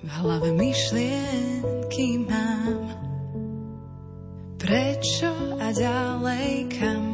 [0.01, 2.81] V hlave myšlienky mám
[4.57, 5.29] Prečo
[5.61, 7.05] a ďalej kam?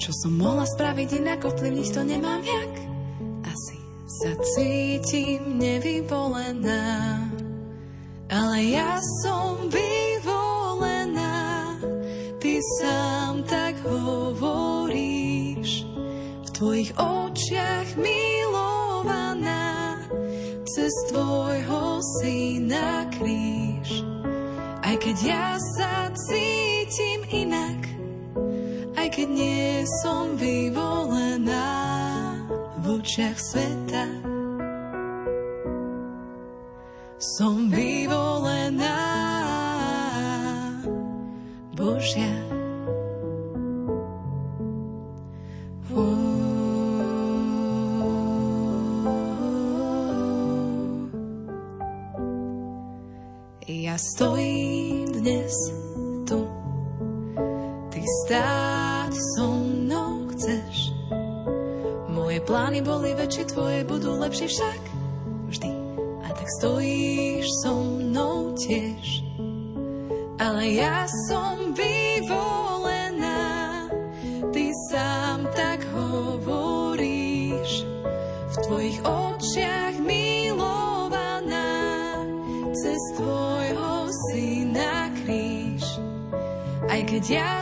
[0.00, 2.89] Čo som mohla spraviť inak, ovplyvniť to nemám jak?
[4.20, 7.24] Sa cítim nevyvolená,
[8.28, 11.72] ale ja som vyvolená.
[12.36, 15.88] Ty sám tak hovoríš,
[16.44, 20.04] v tvojich očiach milovaná,
[20.68, 24.04] cez tvojho syna kríž.
[24.84, 27.88] Aj keď ja sa cítim inak,
[29.00, 31.99] aj keď nie som vyvolená
[32.90, 34.04] očiach sveta.
[37.20, 38.98] Som vyvolená
[41.76, 42.49] Božia.
[64.40, 64.82] Lepšie však
[65.52, 65.70] vždy.
[66.24, 69.20] A tak stojíš so mnou tiež.
[70.40, 73.44] Ale ja som vyvolená,
[74.48, 77.84] ty sám tak hovoríš.
[78.50, 81.76] V tvojich očiach milovaná,
[82.72, 85.84] cez tvojho syna kríž.
[86.88, 87.60] Aj keď ja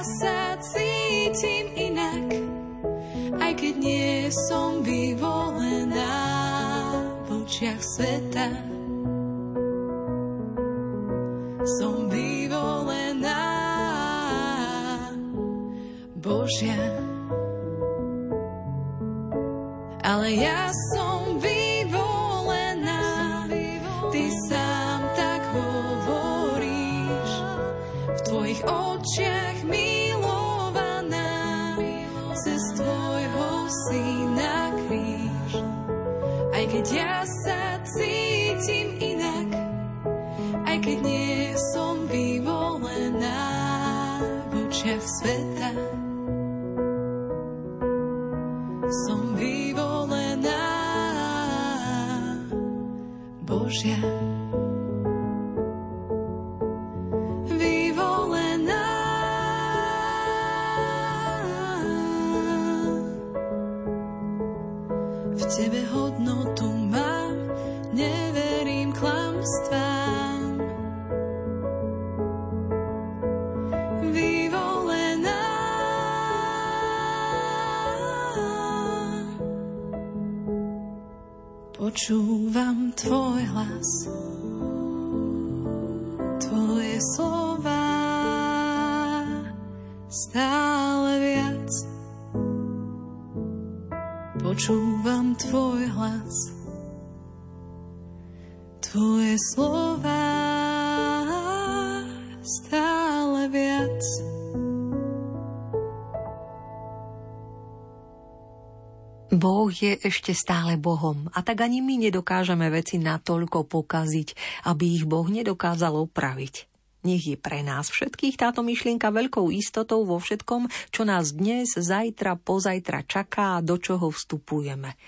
[109.38, 114.34] Boh je ešte stále Bohom a tak ani my nedokážeme veci natoľko pokaziť,
[114.66, 116.66] aby ich Boh nedokázal opraviť.
[117.06, 122.34] Nech je pre nás všetkých táto myšlienka veľkou istotou vo všetkom, čo nás dnes, zajtra,
[122.34, 124.98] pozajtra čaká a do čoho vstupujeme.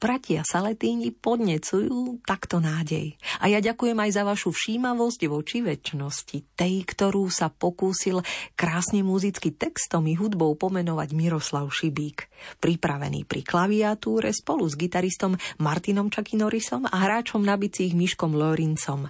[0.00, 3.20] Bratia Saletíni podnecujú takto nádej.
[3.36, 8.24] A ja ďakujem aj za vašu všímavosť voči väčšnosti, tej, ktorú sa pokúsil
[8.56, 12.32] krásne muzicky textom i hudbou pomenovať Miroslav Šibík.
[12.64, 19.04] Pripravený pri klaviatúre spolu s gitaristom Martinom Čakinorisom a hráčom na bicích Miškom Lorincom.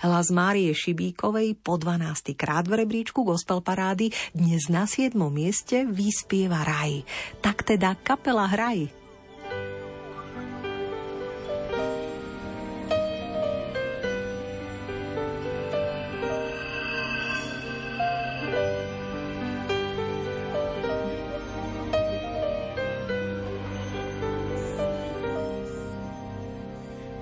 [0.00, 2.32] Hlas Márie Šibíkovej po 12.
[2.32, 5.12] krát v rebríčku gospel parády dnes na 7.
[5.28, 7.04] mieste vyspieva Raj.
[7.44, 8.99] Tak teda kapela Hraj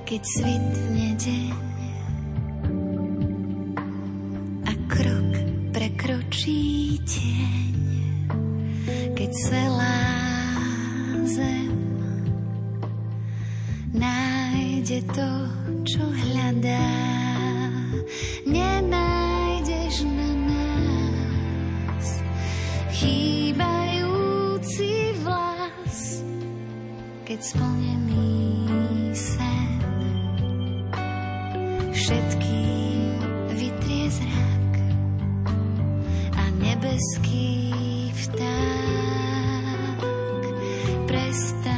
[0.09, 1.53] keď svitne deň
[4.65, 5.33] a krok
[5.69, 7.77] prekročí tieň,
[9.13, 10.01] keď celá
[11.29, 11.77] zem
[13.93, 15.31] nájde to,
[15.85, 16.89] čo hľadá.
[18.49, 22.25] Nenájdeš na nás
[22.97, 24.41] chýbajúci
[25.21, 26.25] vlas,
[27.29, 28.49] keď splnený
[31.99, 33.11] všetkým
[33.59, 34.73] vytrie zrak
[36.39, 37.51] a nebeský
[38.15, 39.99] vták.
[41.11, 41.78] Prestane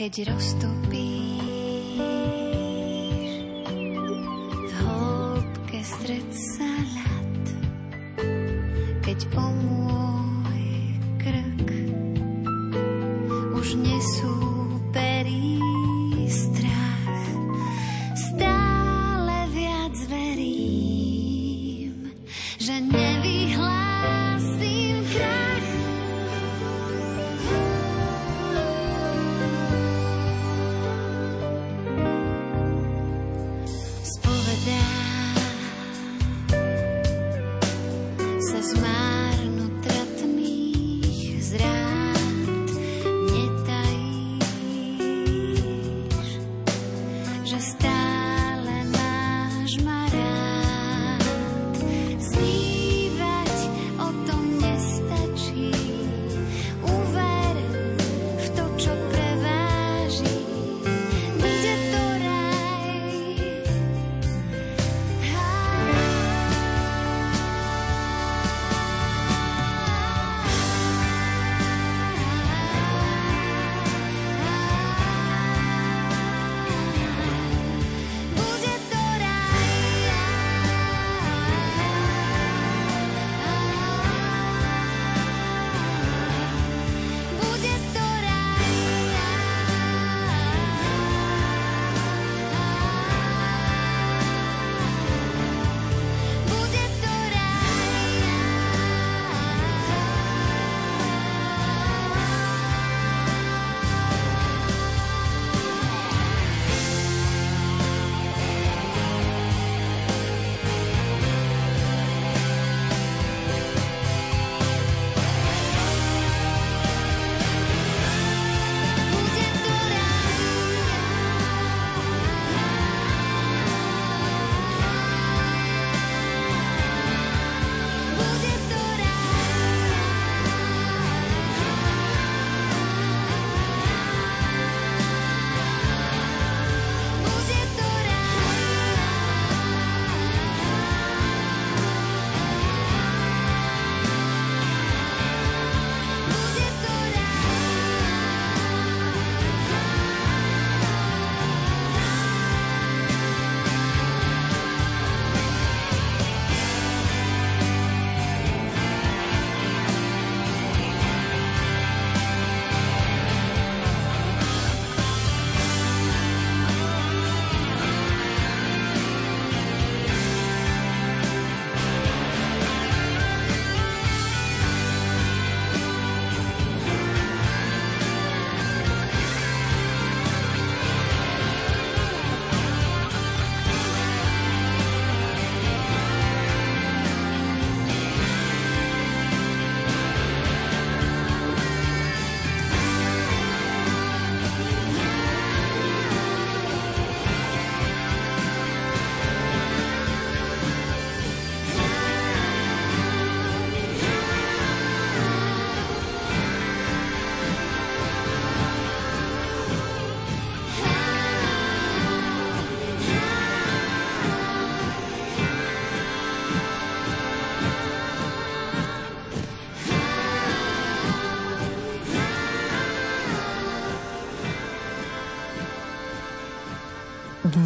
[0.00, 1.19] keď roztopíš v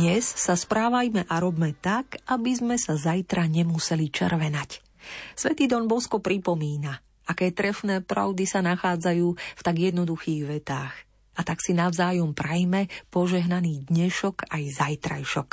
[0.05, 4.84] Dnes sa správajme a robme tak, aby sme sa zajtra nemuseli červenať.
[5.32, 10.92] Svetý Don Bosko pripomína, aké trefné pravdy sa nachádzajú v tak jednoduchých vetách.
[11.32, 15.48] A tak si navzájom prajme požehnaný dnešok aj zajtrajšok.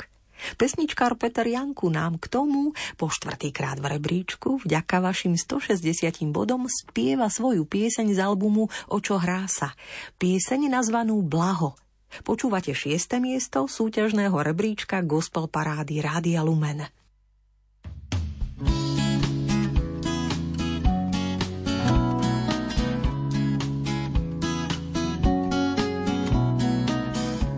[0.60, 7.32] Pesničkár Peter Janku nám k tomu po štvrtýkrát v rebríčku vďaka vašim 160 bodom spieva
[7.32, 9.72] svoju pieseň z albumu Očo hrá sa.
[10.20, 11.72] Pieseň nazvanú Blaho–
[12.20, 16.84] Počúvate šieste miesto súťažného rebríčka Gospel Parády Rádia Lumen.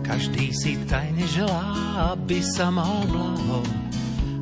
[0.07, 1.67] Každý si tajne želá,
[2.15, 3.59] aby sa mal blaho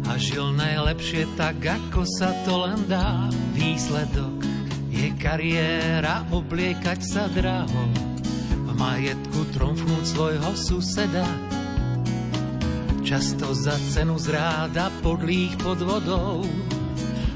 [0.05, 3.25] a žil najlepšie tak, ako sa to len dá.
[3.57, 4.45] Výsledok
[4.93, 8.13] je kariéra, obliekať sa draho
[8.75, 11.27] majetku tromfnúť svojho suseda.
[13.03, 16.41] Často za cenu zráda podlých pod vodou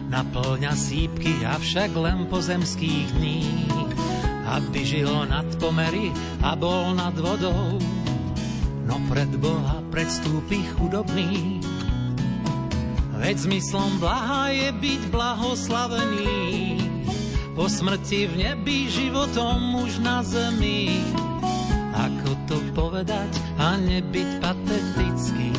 [0.07, 3.67] naplňa sípky, avšak len pozemských dní,
[4.47, 7.75] aby žil nad pomery a bol nad vodou.
[8.87, 11.59] No pred Boha predstúpi chudobný,
[13.19, 16.96] veď zmyslom blaha je byť blahoslavený.
[17.57, 21.01] Po smrti v nebi životom už na zemi.
[21.89, 25.49] Ako to povedať a nebyť patetický,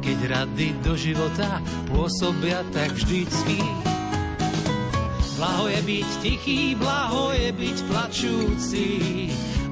[0.00, 1.60] keď rady do života
[1.92, 3.60] pôsobia tak vždycky.
[5.36, 8.86] Blaho je byť tichý, blaho je byť plačúci,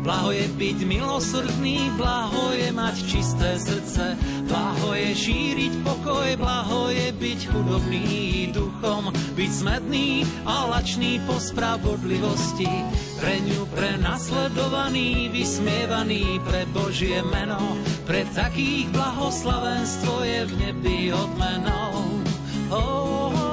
[0.07, 4.15] Blaho je byť milosrdný, blaho je mať čisté srdce,
[4.47, 8.07] blaho je šíriť pokoj, blaho je byť chudobný
[8.55, 12.71] duchom, byť smedný a lačný po spravodlivosti,
[13.19, 17.59] pre ňu prenasledovaný, vysmievaný pre Božie meno,
[18.07, 22.23] pre takých blahoslavenstvo je v nebi odmenou.
[22.71, 23.46] Oh, tajne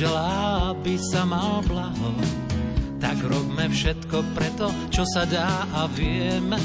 [0.00, 2.16] želá, aby sa mal blaho.
[2.96, 6.56] Tak robme všetko preto, čo sa dá a vieme.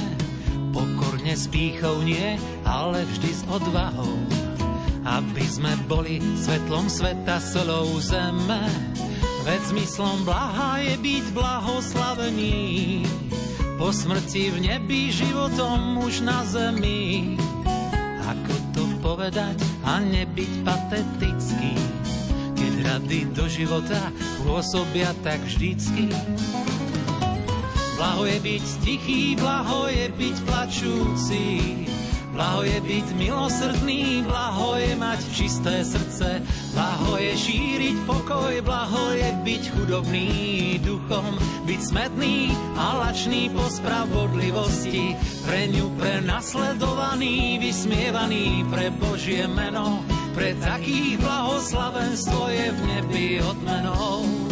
[0.72, 4.16] Pokorne s pýchou nie, ale vždy s odvahou.
[5.04, 8.72] Aby sme boli svetlom sveta, solou zeme.
[9.44, 12.56] Veď zmyslom blaha je byť blahoslavený.
[13.76, 17.36] Po smrti v nebi životom už na zemi.
[18.24, 21.76] Ako to povedať a nebyť patetický?
[22.86, 24.14] Rady do života
[24.46, 26.14] pôsobia tak vždycky.
[27.98, 31.44] Blaho je byť tichý, blaho je byť plačúci,
[32.36, 36.44] Blaho je byť milosrdný, blaho je mať čisté srdce,
[36.76, 40.30] blaho je šíriť pokoj, blaho je byť chudobný
[40.84, 45.16] duchom, byť smetný a lačný po spravodlivosti,
[45.48, 50.04] pre ňu prenasledovaný, vysmievaný pre Božie meno,
[50.36, 54.45] pre takých blahoslavenstvo je v nebi odmenou.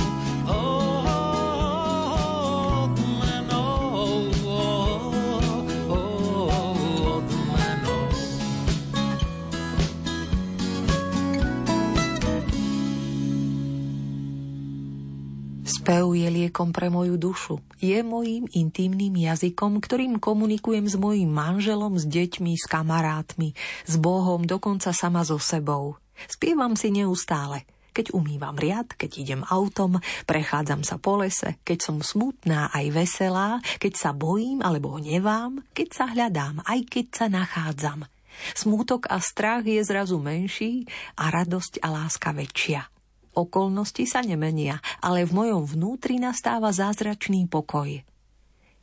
[15.83, 17.59] Spev je liekom pre moju dušu.
[17.83, 23.51] Je mojím intimným jazykom, ktorým komunikujem s mojim manželom, s deťmi, s kamarátmi,
[23.83, 25.99] s Bohom, dokonca sama so sebou.
[26.31, 27.67] Spievam si neustále.
[27.91, 33.59] Keď umývam riad, keď idem autom, prechádzam sa po lese, keď som smutná aj veselá,
[33.75, 38.07] keď sa bojím alebo hnevám, keď sa hľadám, aj keď sa nachádzam.
[38.55, 40.87] Smútok a strach je zrazu menší
[41.19, 42.92] a radosť a láska väčšia.
[43.33, 48.05] Okolnosti sa nemenia, ale v mojom vnútri nastáva zázračný pokoj.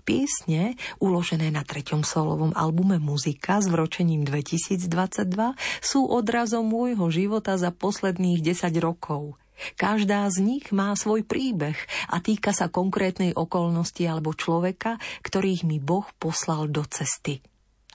[0.03, 7.70] Piesne, uložené na treťom solovom albume Muzika s vročením 2022, sú odrazom môjho života za
[7.70, 9.38] posledných 10 rokov.
[9.76, 11.76] Každá z nich má svoj príbeh
[12.09, 17.44] a týka sa konkrétnej okolnosti alebo človeka, ktorých mi Boh poslal do cesty.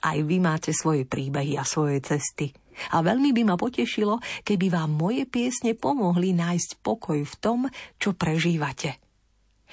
[0.00, 2.54] Aj vy máte svoje príbehy a svoje cesty.
[2.94, 7.60] A veľmi by ma potešilo, keby vám moje piesne pomohli nájsť pokoj v tom,
[8.00, 9.00] čo prežívate.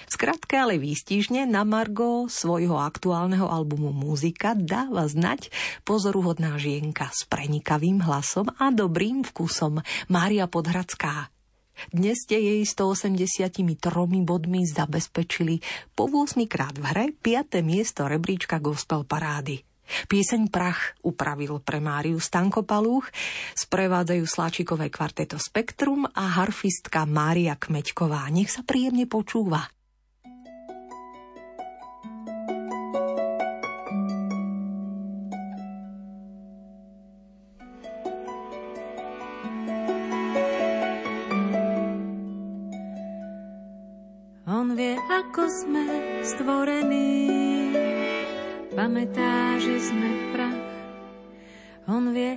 [0.10, 5.54] Skratke, ale výstižne na Margo svojho aktuálneho albumu Muzika dáva znať
[5.88, 9.80] pozoruhodná žienka s prenikavým hlasom a dobrým vkusom
[10.10, 11.30] Mária Podhradská.
[11.89, 13.66] Dnes ste jej 183
[14.22, 15.62] bodmi zabezpečili
[15.97, 17.66] po 8 krát v hre 5.
[17.66, 19.73] miesto rebríčka Gospel Parády.
[20.10, 23.08] Pieseň Prach upravil pre Máriu Stankopalúch,
[23.56, 28.28] sprevádzajú sláčikové kvarteto Spektrum a harfistka Mária Kmeďková.
[28.34, 29.70] Nech sa príjemne počúva.
[44.44, 45.84] On vie, ako sme
[46.24, 47.10] stvorení,
[48.72, 49.23] pamätá.
[51.86, 52.34] On vie,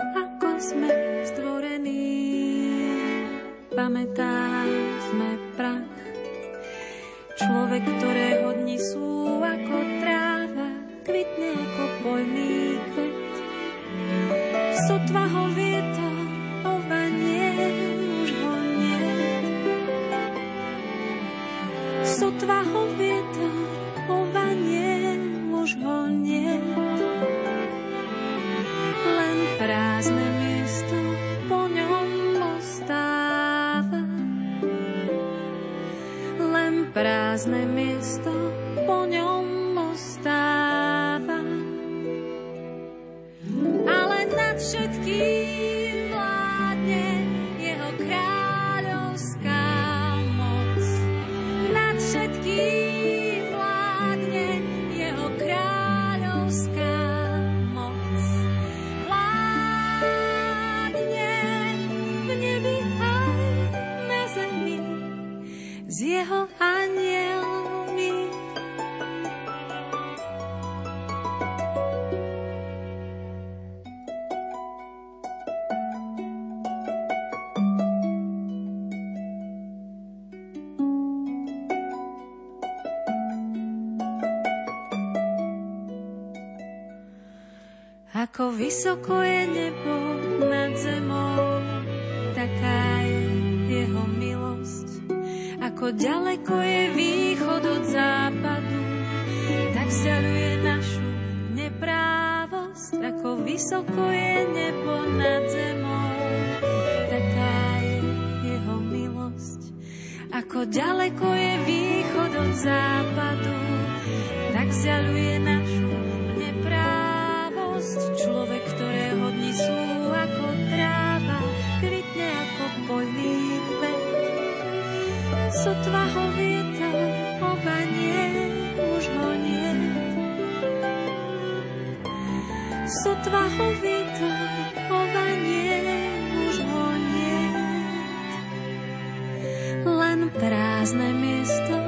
[140.87, 141.79] prázdne miesto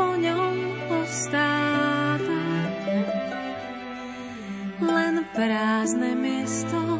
[0.00, 0.56] po ňom
[0.88, 2.40] ostáva.
[4.80, 6.95] Len prázdne miesto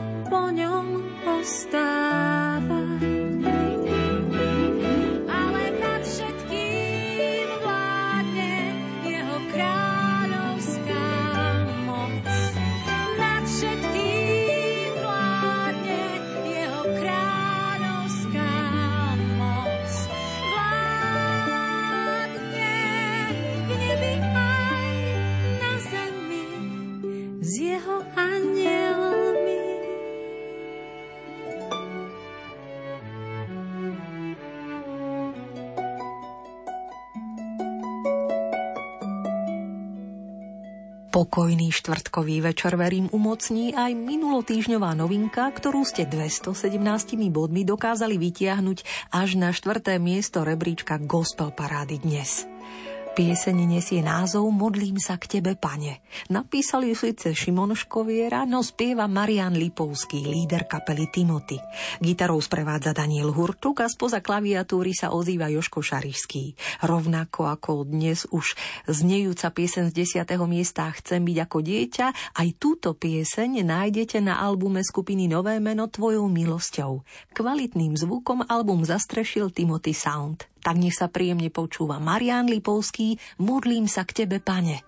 [41.37, 46.57] Pokojný štvrtkový večer verím umocní aj minulotýžňová novinka, ktorú ste 217
[47.29, 52.56] bodmi dokázali vytiahnuť až na štvrté miesto rebríčka Gospel Parády dnes.
[53.16, 56.05] Pieseň nesie názov Modlím sa k tebe, pane.
[56.28, 61.56] Napísali síce Šimon Škoviera, no spieva Marian Lipovský, líder kapely Timothy.
[61.97, 66.60] Gitarou sprevádza Daniel Hurtuk a spoza klaviatúry sa ozýva Joško Šarišský.
[66.84, 68.52] Rovnako ako dnes už
[68.84, 70.36] znejúca pieseň z 10.
[70.44, 72.06] miesta Chcem byť ako dieťa,
[72.36, 77.01] aj túto pieseň nájdete na albume skupiny Nové meno Tvojou milosťou.
[77.32, 84.02] Kvalitným zvukom album zastrešil Timothy Sound tak nech sa príjemne počúva Marian Lipovský, modlím sa
[84.02, 84.82] k tebe, pane.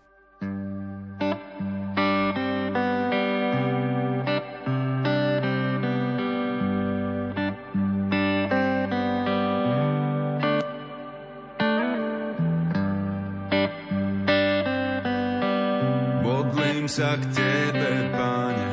[16.26, 18.66] Modlím sa k tebe, pane.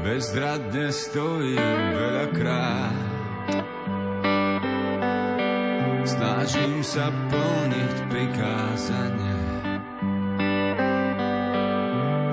[0.00, 3.03] Bezradne stojím veľakrát
[6.24, 9.36] Snažím sa plniť prikázanie.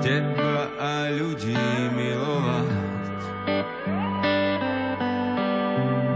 [0.00, 1.60] Teba a ľudí
[1.92, 3.20] milovať.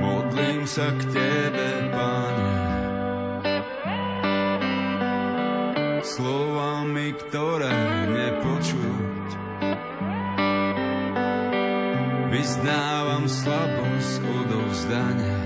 [0.01, 2.57] Modlím sa k Tebe, Pane,
[6.01, 7.77] slovami, ktoré
[8.09, 9.29] nepočuť.
[12.33, 15.46] Vyznávam slabosť odovzdania.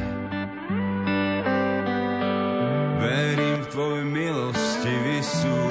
[3.01, 5.70] Verím v Tvoj milostivý súd.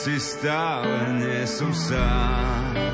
[0.00, 2.89] Si stále nie som sám.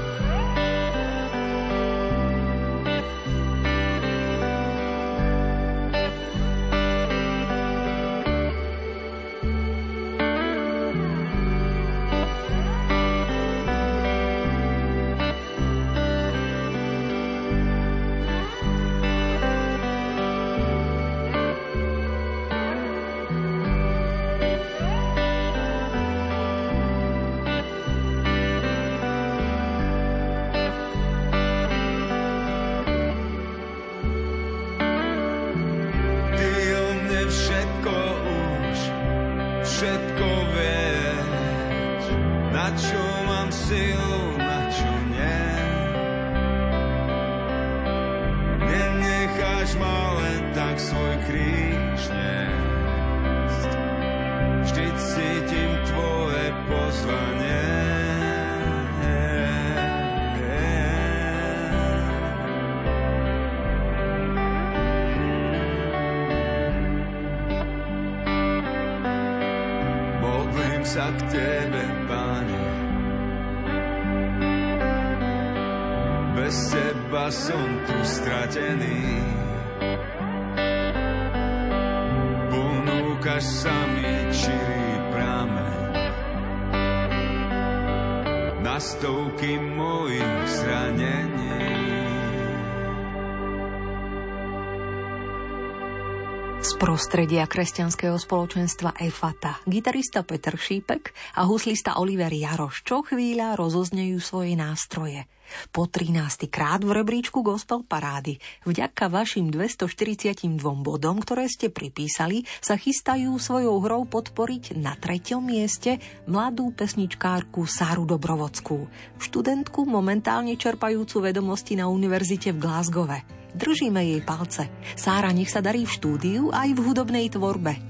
[97.27, 104.55] Prostredia kresťanského spoločenstva EFATA gitarista Peter Šípek a huslista Oliver Jaroš čo chvíľa rozoznejú svoje
[104.55, 105.27] nástroje.
[105.75, 106.47] Po 13.
[106.47, 110.55] krát v rebríčku Gospel Parády vďaka vašim 242
[110.87, 115.99] bodom, ktoré ste pripísali, sa chystajú svojou hrou podporiť na treťom mieste
[116.31, 118.87] mladú pesničkárku Sáru Dobrovodskú,
[119.19, 123.46] študentku momentálne čerpajúcu vedomosti na univerzite v Glasgowe.
[123.57, 124.69] Držíme jej palce.
[124.93, 127.81] Sára, nech sa darí v štúdiu aj v hudobnej tvorbe.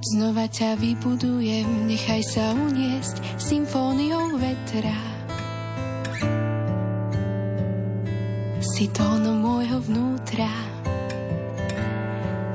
[0.00, 4.96] Znova ťa vybudujem, nechaj sa uniesť symfóniou vetra.
[8.60, 10.50] Si tónom môjho vnútra,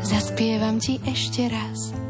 [0.01, 2.04] zaspievam ti ešte raz.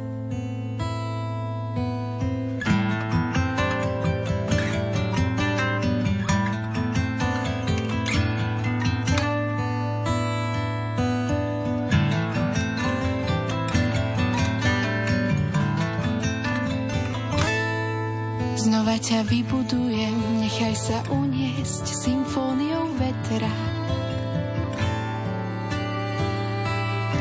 [20.95, 23.51] Sa uniesť symfóniou vetra.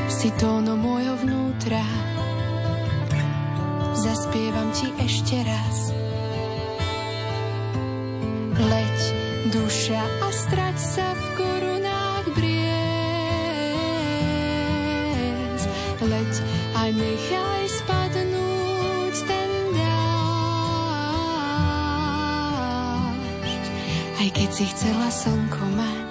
[0.06, 1.82] Si tónom môjho vnútra,
[3.98, 5.90] zaspievam ti ešte raz.
[8.62, 8.98] Leď,
[9.50, 12.62] duša a strať sa v korunách briez.
[15.98, 16.30] Leď
[16.78, 17.63] a nechaj
[24.54, 26.03] si chcela slnko mať.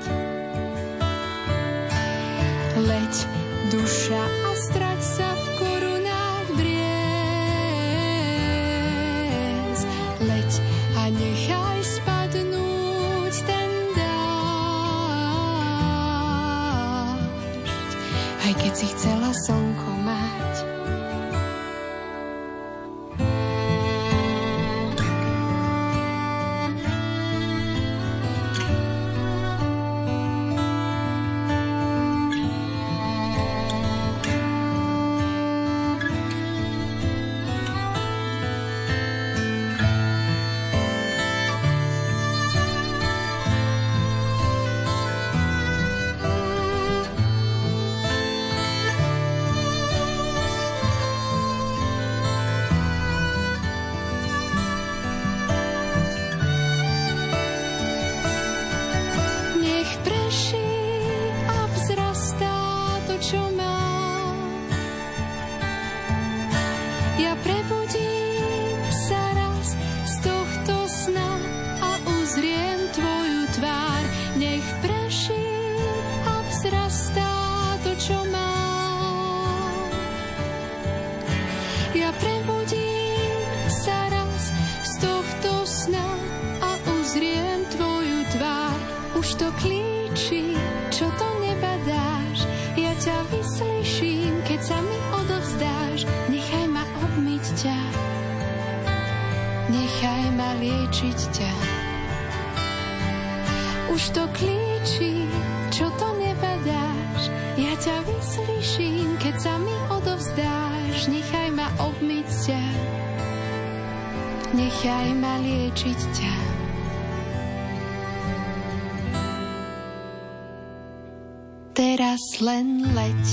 [122.43, 123.23] Len leď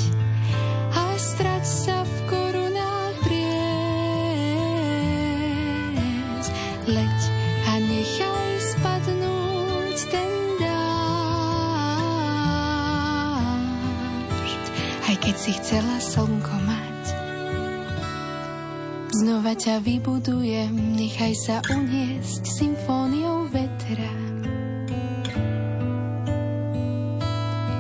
[0.95, 3.57] a strať sa v korunách briez.
[6.87, 7.19] Leď
[7.67, 10.31] a nechaj spadnúť ten
[10.63, 10.95] dážď,
[15.11, 17.03] aj keď si chcela slnko mať.
[19.11, 24.13] Znova ťa vybudujem, nechaj sa uniesť symfóniou vetra.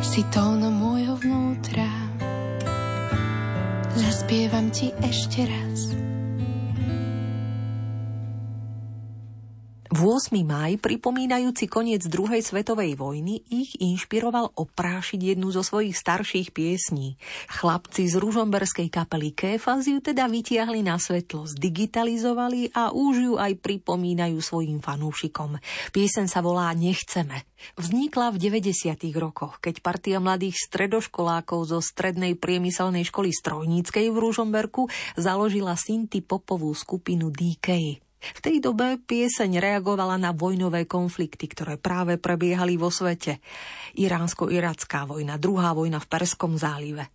[0.01, 1.85] Si tónom môjho vnútra.
[3.93, 5.70] Zaspievam ti ešte raz.
[10.31, 10.47] 8.
[10.47, 17.19] máj, pripomínajúci koniec druhej svetovej vojny, ich inšpiroval oprášiť jednu zo svojich starších piesní.
[17.51, 23.59] Chlapci z ružomberskej kapely Kéfaz ju teda vytiahli na svetlo, zdigitalizovali a už ju aj
[23.59, 25.59] pripomínajú svojim fanúšikom.
[25.91, 27.43] Piesen sa volá Nechceme.
[27.75, 29.03] Vznikla v 90.
[29.19, 34.87] rokoch, keď partia mladých stredoškolákov zo strednej priemyselnej školy strojníckej v Ružomberku
[35.19, 37.99] založila Sinti popovú skupinu DK.
[38.21, 43.41] V tej dobe pieseň reagovala na vojnové konflikty, ktoré práve prebiehali vo svete.
[43.97, 47.09] Iránsko-iracká vojna, druhá vojna v Perskom zálive.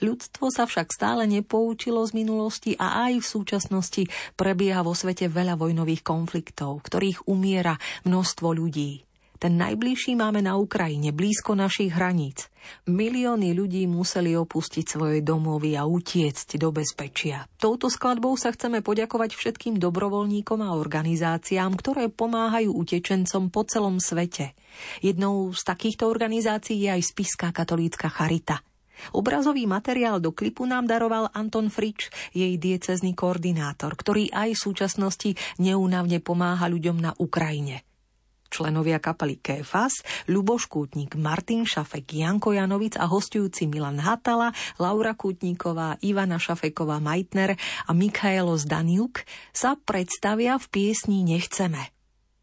[0.00, 5.60] Ľudstvo sa však stále nepoučilo z minulosti a aj v súčasnosti prebieha vo svete veľa
[5.60, 7.76] vojnových konfliktov, ktorých umiera
[8.08, 9.09] množstvo ľudí.
[9.40, 12.52] Ten najbližší máme na Ukrajine, blízko našich hraníc.
[12.84, 17.48] Milióny ľudí museli opustiť svoje domovy a utiecť do bezpečia.
[17.56, 24.52] Touto skladbou sa chceme poďakovať všetkým dobrovoľníkom a organizáciám, ktoré pomáhajú utečencom po celom svete.
[25.00, 28.60] Jednou z takýchto organizácií je aj Spiská katolícka Charita.
[29.16, 35.30] Obrazový materiál do klipu nám daroval Anton Frič, jej diecezný koordinátor, ktorý aj v súčasnosti
[35.56, 37.88] neúnavne pomáha ľuďom na Ukrajine
[38.50, 44.50] členovia kapely Kéfas, Ľuboš Kútnik, Martin Šafek, Janko Janovic a hostujúci Milan Hatala,
[44.82, 47.54] Laura Kútniková, Ivana Šafeková Majtner
[47.86, 49.22] a Mikhailo Zdaniuk
[49.54, 51.94] sa predstavia v piesni Nechceme.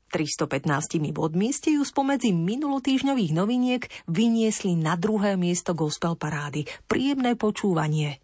[0.07, 6.63] 315 bodmi ste ju spomedzi minulotýžňových noviniek vyniesli na druhé miesto gospel parády.
[6.88, 8.23] Príjemné počúvanie.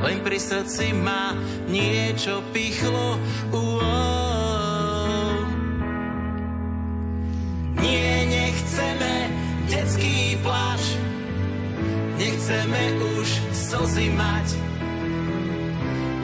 [0.00, 1.36] len pri srdci ma
[1.68, 3.20] niečo pichlo.
[3.52, 3.80] Uó.
[7.80, 9.14] Nie, nechceme
[9.68, 10.82] detský pláč,
[12.20, 12.82] nechceme
[13.20, 14.48] už slzy mať,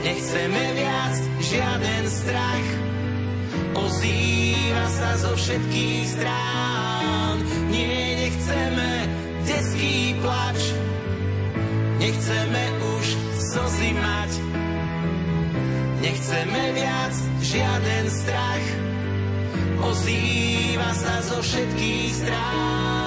[0.06, 2.68] Nechceme viac, žiaden strach.
[3.74, 7.42] Ozýva sa zo všetkých strán.
[7.74, 8.90] Nie, nechceme
[9.50, 10.62] detský plač.
[11.98, 12.85] Nechceme už
[13.56, 14.32] slzy mať.
[16.04, 18.66] Nechceme viac, žiaden strach.
[19.80, 23.05] Ozýva sa zo všetkých strán.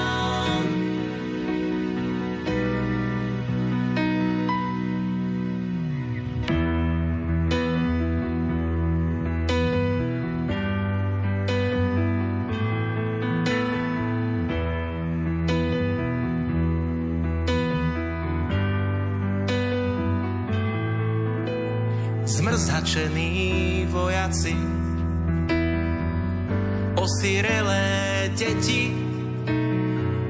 [27.20, 28.96] Osirelé deti,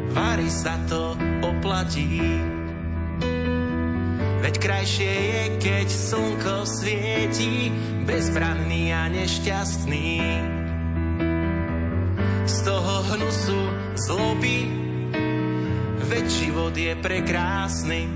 [0.10, 1.14] vári sa to
[1.45, 2.18] oplatí.
[4.41, 7.70] Veď krajšie je, keď slnko svieti,
[8.10, 10.18] bezbranný a nešťastný.
[12.49, 13.61] Z toho hnusu
[14.10, 14.66] zloby,
[16.10, 18.10] veď život je prekrásny.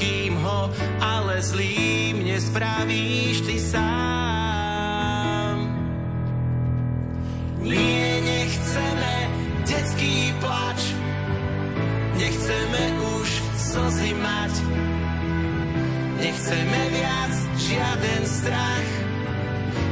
[0.00, 4.17] Kým ho ale zlým nespravíš ty sám.
[12.28, 12.84] Nechceme
[13.16, 14.54] už slzy mať.
[16.20, 18.88] Nechceme viac žiaden strach,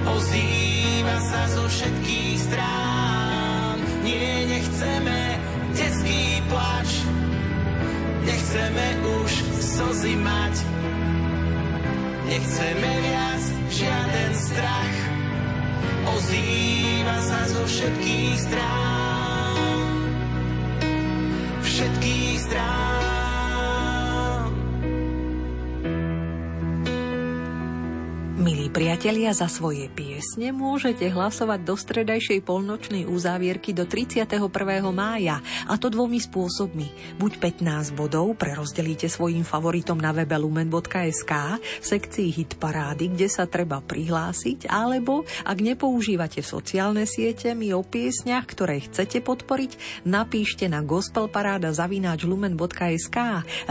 [0.04, 3.80] ozýva sa zo všetkých strán.
[4.04, 5.40] Nie, nechceme
[5.72, 6.90] detský plač,
[8.28, 8.86] nechceme
[9.16, 10.54] už slzy mať.
[12.28, 13.42] Nechceme viac
[13.72, 14.96] žiaden strach,
[16.12, 18.95] ozýva sa zo všetkých strán.
[21.76, 22.85] Všetkých strán.
[28.76, 34.36] Priatelia, za svoje piesne môžete hlasovať do stredajšej polnočnej uzávierky do 31.
[34.92, 37.16] mája, a to dvomi spôsobmi.
[37.16, 43.48] Buď 15 bodov prerozdelíte svojim favoritom na webe lumen.sk v sekcii hit parády, kde sa
[43.48, 50.84] treba prihlásiť, alebo ak nepoužívate sociálne siete, mi o piesniach, ktoré chcete podporiť, napíšte na
[50.84, 53.16] gospelparáda.lumen.sk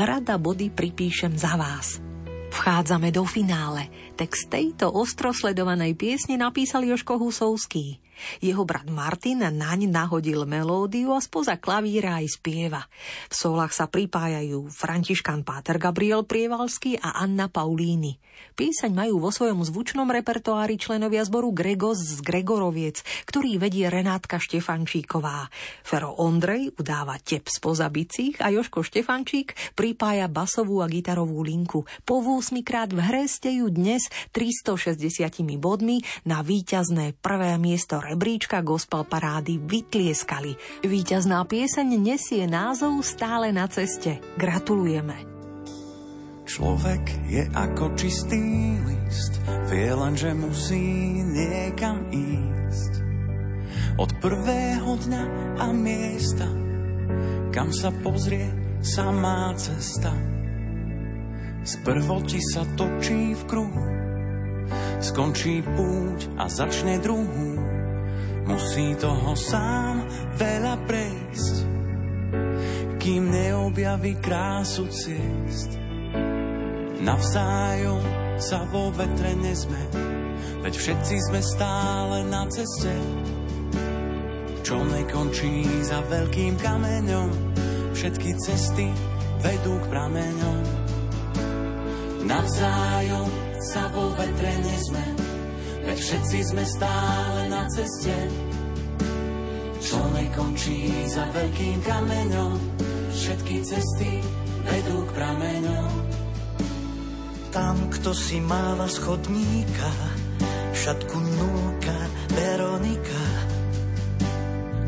[0.01, 2.04] Rada body pripíšem za vás.
[2.55, 3.91] Vchádzame do finále.
[4.15, 7.99] Text tejto ostro sledovanej piesne napísal Joško Husovský.
[8.39, 12.81] Jeho brat Martin naň nahodil melódiu a spoza klavíra aj spieva.
[13.29, 18.17] V solách sa pripájajú Františkan Páter Gabriel Prievalský a Anna Paulíny.
[18.55, 25.51] Písaň majú vo svojom zvučnom repertoári členovia zboru Gregos z Gregoroviec, ktorý vedie Renátka Štefančíková.
[25.83, 31.83] Fero Ondrej udáva tep z pozabicích a Joško Štefančík pripája basovú a gitarovú linku.
[32.07, 34.87] Po 8 krát v hre ste ju dnes 360
[35.59, 40.53] bodmi na víťazné prvé miesto rebríčka gospel parády vytlieskali.
[40.85, 44.21] Výťazná pieseň nesie názov Stále na ceste.
[44.37, 45.35] Gratulujeme.
[46.45, 49.41] Človek je ako čistý list,
[49.73, 52.93] vie len, že musí niekam ísť.
[53.97, 55.23] Od prvého dňa
[55.57, 56.45] a miesta,
[57.49, 58.45] kam sa pozrie
[58.85, 60.13] samá cesta.
[61.65, 63.85] Sprvo ti sa točí v kruhu,
[65.01, 67.74] skončí púť a začne druhú.
[68.45, 70.05] Musí toho sám
[70.37, 71.55] veľa prejsť,
[73.01, 75.85] kým neobjaví krásu ciest
[77.05, 78.01] Navzájom
[78.41, 79.77] sa vo vetre nezme,
[80.65, 82.89] veď všetci sme stále na ceste.
[84.65, 87.29] Čo nekončí za veľkým kameňom,
[87.93, 88.89] všetky cesty
[89.37, 90.61] vedú k prameňom.
[92.25, 93.29] Navzájom
[93.61, 95.05] sa vo vetre nezme,
[95.85, 98.17] veď všetci sme stále na ceste.
[99.79, 102.57] Čo nekončí za veľkým kameňom,
[103.13, 104.11] všetky cesty
[104.65, 106.05] vedú k prameňom
[107.55, 109.87] tam, kto si máva schodníka,
[110.75, 111.95] šatku núka
[112.35, 113.23] Veronika.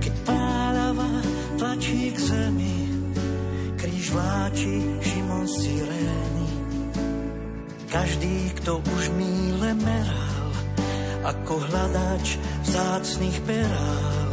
[0.03, 1.07] Keď pálava
[1.55, 2.77] tlačí k zemi,
[3.79, 5.63] kríž vláči Šimon z.
[7.87, 10.36] Každý, kto už míle meral,
[11.23, 12.37] ako hľadač
[12.67, 14.29] vzácných perál,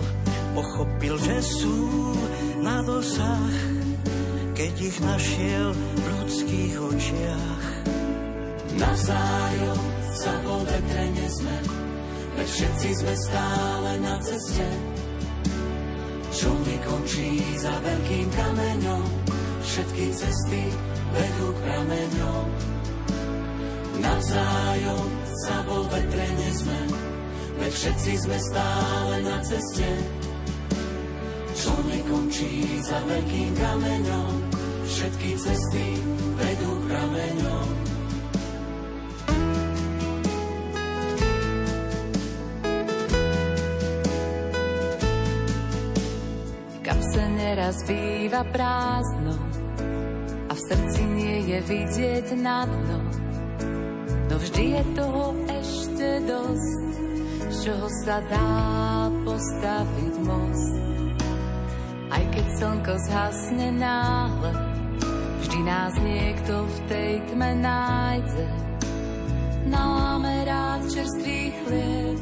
[0.53, 1.79] pochopil, že sú
[2.61, 3.57] na dosah,
[4.55, 7.65] keď ich našiel v ľudských očiach.
[8.75, 9.81] Navzájom
[10.15, 11.57] sa vo vetre nesme,
[12.39, 14.69] veď všetci sme stále na ceste.
[16.35, 19.07] Čo nekončí za veľkým kameňom,
[19.63, 20.63] všetky cesty
[21.15, 22.47] vedú k prameňom.
[24.03, 26.81] Navzájom sa vo vetre nezme,
[27.61, 29.89] veď všetci sme stále na ceste.
[31.53, 34.33] Čo nekončí za veľkým kameňom,
[34.89, 35.87] všetky cesty
[36.41, 37.67] vedú prameňom.
[46.73, 49.37] V kapse neraz býva prázdno
[50.49, 53.14] a v srdci nie je vidieť na dno.
[54.45, 56.89] Vždy je toho ešte dosť,
[57.49, 60.77] z čoho sa dá postaviť most.
[62.13, 64.53] Aj keď slnko zhasne náhle,
[65.41, 68.45] vždy nás niekto v tej tme nájde.
[69.73, 72.21] Naláme rád čerstvý chlieb,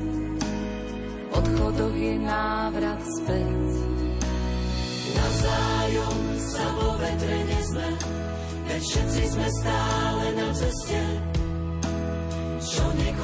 [1.26, 3.66] v odchodoch je návrat späť.
[5.10, 7.88] Navzájom sa vo vetre nezme,
[8.70, 11.41] veď všetci sme stále na ceste.